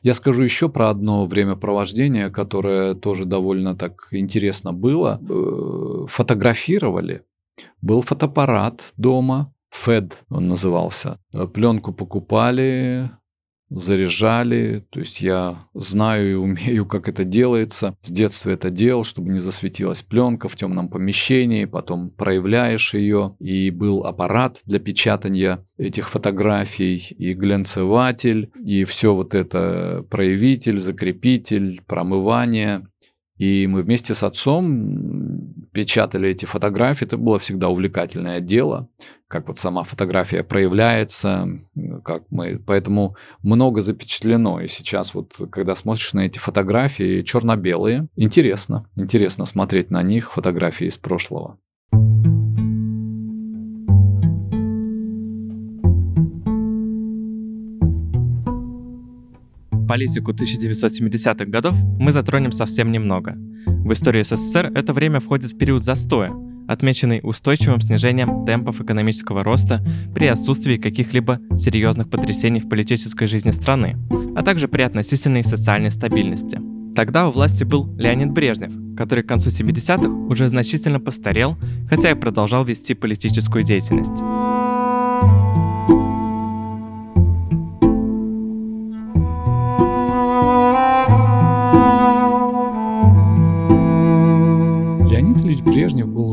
Я 0.03 0.15
скажу 0.15 0.43
еще 0.43 0.69
про 0.69 0.91
одно 0.91 1.27
времяпровождение, 1.27 2.31
которое 2.31 2.95
тоже 2.95 3.25
довольно 3.25 3.77
так 3.77 4.09
интересно 4.13 4.73
было. 4.73 5.21
Э, 5.29 6.07
фотографировали. 6.09 7.23
Был 7.81 8.03
фотоаппарат 8.03 8.83
дома, 8.97 9.53
Фед 9.71 10.25
он 10.31 10.49
назывался. 10.49 11.19
Э, 11.33 11.47
Пленку 11.47 11.93
покупали, 11.93 13.11
заряжали. 13.69 14.87
То 14.91 15.01
есть 15.01 15.21
я 15.21 15.67
знаю 15.75 16.31
и 16.31 16.35
умею, 16.35 16.87
как 16.87 17.09
это 17.09 17.25
делается. 17.25 17.97
С 18.01 18.11
детства 18.11 18.51
это 18.51 18.71
делал, 18.71 19.05
чтобы 19.05 19.31
не 19.31 19.41
засветилась 19.41 20.03
пленка 20.03 20.49
в 20.49 20.57
темном 20.57 20.89
помещении. 20.89 21.65
Потом 21.65 22.11
проявляешь 22.11 22.95
ее. 22.95 23.37
И 23.41 23.71
был 23.71 24.05
аппарат 24.05 24.61
для 24.65 24.79
печатания 24.79 25.65
этих 25.79 26.09
фотографий, 26.09 26.97
и 27.19 27.35
глянцеватель, 27.35 28.51
и 28.65 28.85
все 28.85 29.15
вот 29.15 29.35
это 29.35 30.07
проявитель, 30.11 30.79
закрепитель, 30.79 31.81
промывание. 31.87 32.87
И 33.37 33.67
мы 33.67 33.83
вместе 33.83 34.15
с 34.15 34.23
отцом 34.23 35.55
печатали 35.77 36.31
эти 36.31 36.47
фотографии. 36.47 37.05
Это 37.05 37.19
было 37.19 37.39
всегда 37.39 37.69
увлекательное 37.69 38.41
дело, 38.41 38.89
как 39.29 39.47
вот 39.47 39.59
сама 39.59 39.85
фотография 39.85 40.43
проявляется, 40.43 41.47
как 42.03 42.23
мы... 42.31 42.59
Поэтому 42.67 43.15
много 43.43 43.83
запечатлено. 43.83 44.63
И 44.63 44.69
сейчас 44.69 45.13
вот, 45.13 45.35
когда 45.53 45.75
смотришь 45.75 46.15
на 46.15 46.21
эти 46.21 46.39
фотографии, 46.39 47.21
черно-белые, 47.21 48.09
интересно. 48.17 48.89
Интересно 48.97 49.45
смотреть 49.45 49.91
на 49.91 50.03
них, 50.03 50.33
фотографии 50.33 50.87
из 50.87 50.97
прошлого. 50.97 51.59
Политику 59.97 60.33
1970-х 60.33 61.47
годов 61.47 61.75
мы 61.99 62.13
затронем 62.13 62.53
совсем 62.53 62.93
немного. 62.93 63.33
В 63.67 63.91
историю 63.95 64.27
СССР 64.27 64.71
это 64.75 64.93
время 64.93 65.21
входит 65.21 65.53
в 65.53 65.57
период 65.57 65.85
застоя, 65.85 66.33
отмеченный 66.69 67.21
устойчивым 67.23 67.81
снижением 67.81 68.45
темпов 68.45 68.83
экономического 68.83 69.43
роста 69.43 69.83
при 70.15 70.27
отсутствии 70.27 70.77
каких-либо 70.77 71.41
серьезных 71.57 72.11
потрясений 72.11 72.61
в 72.61 72.69
политической 72.69 73.27
жизни 73.27 73.53
страны, 73.53 73.97
а 74.37 74.43
также 74.43 74.69
при 74.69 74.83
относительной 74.83 75.45
социальной 75.45 75.91
стабильности. 75.91 76.61
Тогда 76.95 77.27
у 77.27 77.31
власти 77.31 77.65
был 77.65 77.91
Леонид 77.97 78.33
Брежнев, 78.33 78.73
который 78.99 79.25
к 79.25 79.29
концу 79.29 79.49
70-х 79.49 80.11
уже 80.29 80.49
значительно 80.49 81.01
постарел, 81.01 81.57
хотя 81.89 82.11
и 82.11 82.15
продолжал 82.15 82.67
вести 82.67 82.93
политическую 82.93 83.65
деятельность. 83.65 84.56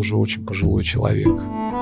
Уже 0.04 0.18
очень 0.18 0.46
пожилой 0.46 0.84
человек 0.84 1.40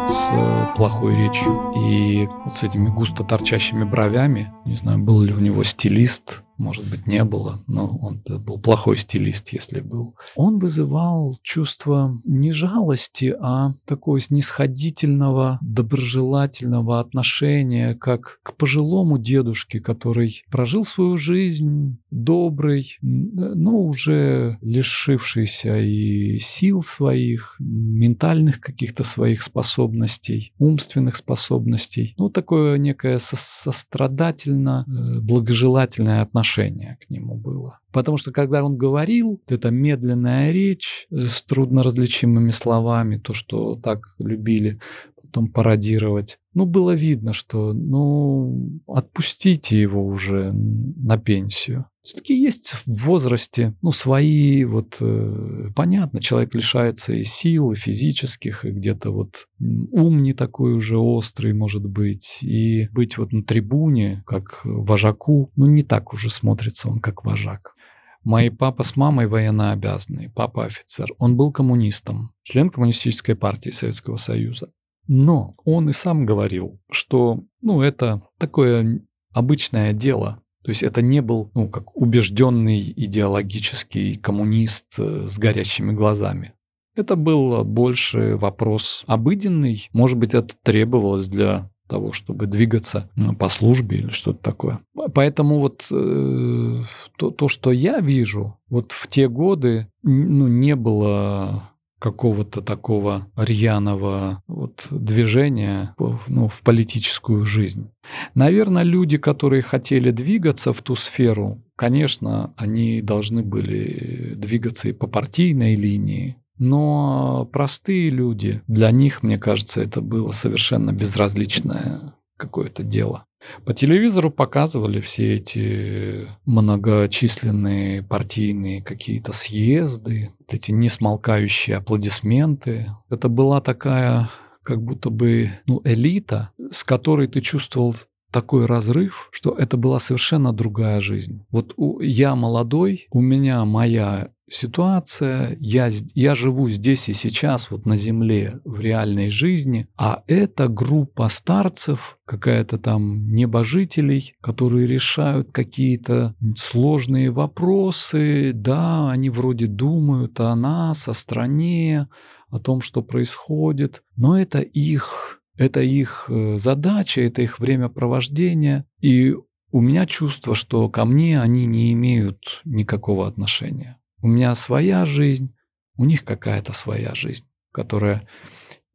с 0.07 0.29
э, 0.31 0.65
плохой 0.75 1.15
речью 1.15 1.73
и 1.75 2.27
вот 2.45 2.55
с 2.55 2.61
этими 2.61 2.87
густо 2.87 3.23
торчащими 3.23 3.83
бровями. 3.83 4.53
Не 4.63 4.75
знаю, 4.75 4.99
был 4.99 5.23
ли 5.23 5.33
у 5.33 5.39
него 5.39 5.63
стилист, 5.63 6.43
может 6.59 6.87
быть, 6.87 7.07
не 7.07 7.23
было, 7.23 7.63
но 7.65 7.97
он 7.97 8.21
был 8.45 8.59
плохой 8.59 8.97
стилист, 8.97 9.49
если 9.49 9.79
был. 9.79 10.15
Он 10.35 10.59
вызывал 10.59 11.35
чувство 11.41 12.15
не 12.25 12.51
жалости, 12.51 13.35
а 13.39 13.71
такого 13.85 14.19
снисходительного, 14.19 15.57
доброжелательного 15.61 16.99
отношения, 16.99 17.95
как 17.95 18.39
к 18.43 18.53
пожилому 18.55 19.17
дедушке, 19.17 19.79
который 19.79 20.43
прожил 20.51 20.83
свою 20.83 21.17
жизнь, 21.17 21.97
добрый, 22.11 22.97
но 23.01 23.79
уже 23.79 24.57
лишившийся 24.61 25.79
и 25.79 26.37
сил 26.39 26.83
своих, 26.83 27.55
ментальных 27.59 28.59
каких-то 28.59 29.03
своих 29.03 29.41
способностей, 29.41 30.53
умственных 30.59 31.15
способностей. 31.15 32.13
Ну, 32.17 32.29
такое 32.29 32.77
некое 32.77 33.17
сострадательно, 33.19 34.85
э, 34.87 35.21
благожелательное 35.21 36.21
отношение 36.21 36.97
к 37.01 37.09
нему 37.09 37.35
было. 37.35 37.79
Потому 37.91 38.17
что 38.17 38.31
когда 38.31 38.63
он 38.63 38.77
говорил, 38.77 39.41
эта 39.47 39.71
медленная 39.71 40.51
речь 40.51 41.07
э, 41.09 41.21
с 41.21 41.41
трудноразличимыми 41.43 42.51
словами, 42.51 43.17
то, 43.17 43.33
что 43.33 43.75
так 43.75 44.15
любили 44.19 44.79
потом 45.21 45.47
пародировать, 45.47 46.39
ну, 46.53 46.65
было 46.65 46.91
видно, 46.91 47.31
что, 47.31 47.71
ну, 47.71 48.81
отпустите 48.85 49.79
его 49.79 50.05
уже 50.05 50.51
на 50.51 51.17
пенсию. 51.17 51.85
Все-таки 52.03 52.35
есть 52.35 52.71
в 52.71 53.05
возрасте, 53.05 53.75
ну, 53.83 53.91
свои, 53.91 54.63
вот, 54.65 54.97
э, 55.01 55.69
понятно, 55.75 56.19
человек 56.19 56.55
лишается 56.55 57.13
и 57.13 57.23
сил, 57.23 57.71
и 57.71 57.75
физических, 57.75 58.65
и 58.65 58.71
где-то 58.71 59.11
вот 59.11 59.47
ум 59.59 60.23
не 60.23 60.33
такой 60.33 60.73
уже 60.73 60.97
острый, 60.97 61.53
может 61.53 61.85
быть, 61.85 62.39
и 62.41 62.87
быть 62.91 63.19
вот 63.19 63.31
на 63.31 63.43
трибуне, 63.43 64.23
как 64.25 64.61
вожаку, 64.63 65.51
ну, 65.55 65.67
не 65.67 65.83
так 65.83 66.11
уже 66.13 66.31
смотрится 66.31 66.89
он, 66.89 66.99
как 66.99 67.23
вожак. 67.23 67.75
Мой 68.23 68.49
папа 68.51 68.83
с 68.83 68.95
мамой 68.95 69.27
военнообязанный, 69.27 70.29
папа 70.29 70.65
офицер. 70.65 71.07
Он 71.17 71.35
был 71.35 71.51
коммунистом, 71.51 72.33
член 72.43 72.69
коммунистической 72.69 73.35
партии 73.35 73.71
Советского 73.71 74.17
Союза. 74.17 74.71
Но 75.07 75.55
он 75.65 75.89
и 75.89 75.93
сам 75.93 76.25
говорил, 76.25 76.79
что 76.91 77.43
ну, 77.61 77.81
это 77.81 78.21
такое 78.37 79.01
обычное 79.33 79.93
дело. 79.93 80.40
То 80.63 80.69
есть 80.69 80.83
это 80.83 81.01
не 81.01 81.21
был, 81.21 81.51
ну, 81.55 81.67
как 81.69 81.95
убежденный 81.95 82.81
идеологический 82.95 84.15
коммунист 84.15 84.93
э, 84.97 85.25
с 85.27 85.37
горящими 85.39 85.91
глазами. 85.91 86.53
Это 86.95 87.15
был 87.15 87.63
больше 87.63 88.35
вопрос 88.35 89.03
обыденный. 89.07 89.89
Может 89.93 90.17
быть, 90.17 90.33
это 90.33 90.53
требовалось 90.61 91.27
для 91.27 91.71
того, 91.87 92.13
чтобы 92.13 92.45
двигаться 92.45 93.09
ну, 93.15 93.35
по 93.35 93.49
службе 93.49 93.97
или 93.97 94.09
что-то 94.11 94.41
такое. 94.41 94.79
Поэтому 95.13 95.59
вот 95.59 95.87
э, 95.91 96.83
то, 97.17 97.31
то, 97.31 97.47
что 97.49 97.71
я 97.71 97.99
вижу, 97.99 98.57
вот 98.69 98.93
в 98.93 99.07
те 99.07 99.27
годы 99.27 99.87
ну, 100.01 100.47
не 100.47 100.75
было 100.75 101.69
какого-то 102.01 102.61
такого 102.61 103.27
рьяного 103.37 104.41
вот 104.47 104.87
движения 104.89 105.93
ну, 106.27 106.47
в 106.47 106.63
политическую 106.63 107.45
жизнь. 107.45 107.91
Наверное, 108.33 108.81
люди, 108.81 109.19
которые 109.19 109.61
хотели 109.61 110.09
двигаться 110.09 110.73
в 110.73 110.81
ту 110.81 110.95
сферу, 110.95 111.63
конечно, 111.75 112.53
они 112.57 113.03
должны 113.03 113.43
были 113.43 114.33
двигаться 114.35 114.89
и 114.89 114.93
по 114.93 115.05
партийной 115.05 115.75
линии, 115.75 116.37
но 116.57 117.47
простые 117.53 118.09
люди, 118.09 118.61
для 118.67 118.89
них, 118.89 119.21
мне 119.21 119.37
кажется, 119.37 119.81
это 119.81 120.01
было 120.01 120.31
совершенно 120.31 120.91
безразличное 120.91 122.15
какое-то 122.41 122.83
дело. 122.83 123.25
По 123.65 123.73
телевизору 123.73 124.31
показывали 124.31 124.99
все 124.99 125.35
эти 125.35 126.27
многочисленные 126.45 128.03
партийные 128.03 128.83
какие-то 128.83 129.33
съезды, 129.33 130.31
вот 130.39 130.53
эти 130.53 130.71
несмолкающие 130.71 131.77
аплодисменты. 131.77 132.87
Это 133.09 133.29
была 133.29 133.61
такая 133.61 134.29
как 134.63 134.81
будто 134.83 135.09
бы 135.09 135.51
ну, 135.65 135.81
элита, 135.83 136.51
с 136.71 136.83
которой 136.83 137.27
ты 137.27 137.41
чувствовал 137.41 137.95
такой 138.31 138.65
разрыв, 138.65 139.29
что 139.31 139.55
это 139.55 139.75
была 139.75 139.99
совершенно 139.99 140.53
другая 140.53 140.99
жизнь. 140.99 141.45
Вот 141.51 141.73
у, 141.77 141.99
я 141.99 142.35
молодой, 142.35 143.07
у 143.11 143.21
меня 143.21 143.65
моя 143.65 144.31
ситуация, 144.51 145.57
я, 145.59 145.89
я 146.13 146.35
живу 146.35 146.69
здесь 146.69 147.09
и 147.09 147.13
сейчас, 147.13 147.71
вот 147.71 147.85
на 147.85 147.97
Земле, 147.97 148.59
в 148.65 148.79
реальной 148.79 149.29
жизни, 149.29 149.87
а 149.97 150.23
это 150.27 150.67
группа 150.67 151.27
старцев, 151.29 152.17
какая-то 152.25 152.77
там 152.77 153.31
небожителей, 153.31 154.35
которые 154.41 154.87
решают 154.87 155.51
какие-то 155.51 156.35
сложные 156.55 157.31
вопросы, 157.31 158.51
да, 158.53 159.09
они 159.09 159.29
вроде 159.29 159.67
думают 159.67 160.39
о 160.39 160.55
нас, 160.55 161.07
о 161.07 161.13
стране, 161.13 162.07
о 162.49 162.59
том, 162.59 162.81
что 162.81 163.01
происходит, 163.01 164.03
но 164.15 164.39
это 164.39 164.59
их 164.59 165.41
это 165.57 165.81
их 165.81 166.25
э, 166.29 166.57
задача, 166.57 167.21
это 167.21 167.43
их 167.43 167.59
времяпровождение. 167.59 168.85
И 168.99 169.35
у 169.71 169.81
меня 169.81 170.05
чувство, 170.07 170.55
что 170.55 170.89
ко 170.89 171.05
мне 171.05 171.39
они 171.39 171.65
не 171.65 171.93
имеют 171.93 172.61
никакого 172.65 173.27
отношения. 173.27 174.00
У 174.23 174.27
меня 174.27 174.53
своя 174.53 175.03
жизнь, 175.03 175.55
у 175.97 176.05
них 176.05 176.23
какая-то 176.23 176.73
своя 176.73 177.15
жизнь, 177.15 177.45
которая 177.71 178.27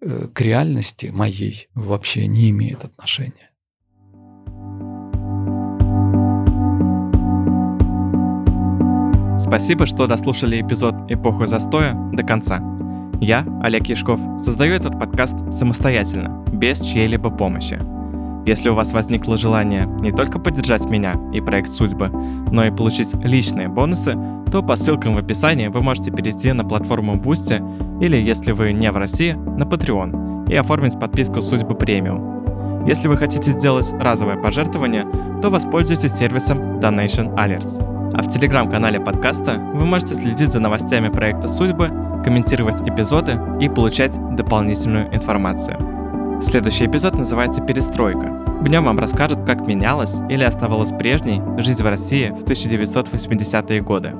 э, 0.00 0.28
к 0.32 0.40
реальности 0.40 1.06
моей 1.06 1.68
вообще 1.74 2.28
не 2.28 2.50
имеет 2.50 2.84
отношения. 2.84 3.50
Спасибо, 9.40 9.86
что 9.86 10.06
дослушали 10.06 10.60
эпизод 10.60 10.94
«Эпоха 11.08 11.46
застоя» 11.46 11.94
до 12.12 12.22
конца. 12.22 12.60
Я, 13.20 13.46
Олег 13.62 13.86
Яшков, 13.86 14.20
создаю 14.38 14.74
этот 14.74 14.98
подкаст 14.98 15.36
самостоятельно, 15.52 16.44
без 16.52 16.80
чьей-либо 16.80 17.30
помощи– 17.30 17.78
если 18.46 18.68
у 18.68 18.74
вас 18.74 18.92
возникло 18.92 19.36
желание 19.36 19.86
не 19.86 20.12
только 20.12 20.38
поддержать 20.38 20.86
меня 20.86 21.16
и 21.32 21.40
проект 21.40 21.70
«Судьбы», 21.70 22.08
но 22.52 22.64
и 22.64 22.70
получить 22.70 23.12
личные 23.14 23.68
бонусы, 23.68 24.16
то 24.52 24.62
по 24.62 24.76
ссылкам 24.76 25.14
в 25.14 25.18
описании 25.18 25.66
вы 25.66 25.82
можете 25.82 26.12
перейти 26.12 26.52
на 26.52 26.64
платформу 26.64 27.16
Boosty 27.16 27.60
или, 28.00 28.16
если 28.16 28.52
вы 28.52 28.72
не 28.72 28.90
в 28.92 28.96
России, 28.96 29.32
на 29.32 29.64
Patreon 29.64 30.48
и 30.48 30.54
оформить 30.54 30.98
подписку 30.98 31.42
«Судьбы 31.42 31.74
премиум». 31.74 32.86
Если 32.86 33.08
вы 33.08 33.16
хотите 33.16 33.50
сделать 33.50 33.92
разовое 33.98 34.36
пожертвование, 34.36 35.04
то 35.42 35.50
воспользуйтесь 35.50 36.12
сервисом 36.12 36.78
Donation 36.78 37.34
Alerts. 37.34 37.82
А 38.14 38.22
в 38.22 38.28
телеграм-канале 38.28 39.00
подкаста 39.00 39.60
вы 39.74 39.84
можете 39.84 40.14
следить 40.14 40.52
за 40.52 40.60
новостями 40.60 41.08
проекта 41.08 41.48
«Судьбы», 41.48 41.90
комментировать 42.22 42.80
эпизоды 42.82 43.38
и 43.60 43.68
получать 43.68 44.16
дополнительную 44.36 45.12
информацию. 45.12 45.76
Следующий 46.42 46.84
эпизод 46.84 47.14
называется 47.14 47.62
«Перестройка». 47.62 48.30
В 48.60 48.68
нем 48.68 48.84
вам 48.84 48.98
расскажут, 48.98 49.46
как 49.46 49.66
менялась 49.66 50.20
или 50.28 50.44
оставалась 50.44 50.90
прежней 50.90 51.42
жизнь 51.62 51.82
в 51.82 51.86
России 51.86 52.28
в 52.28 52.44
1980-е 52.44 53.80
годы. 53.80 54.14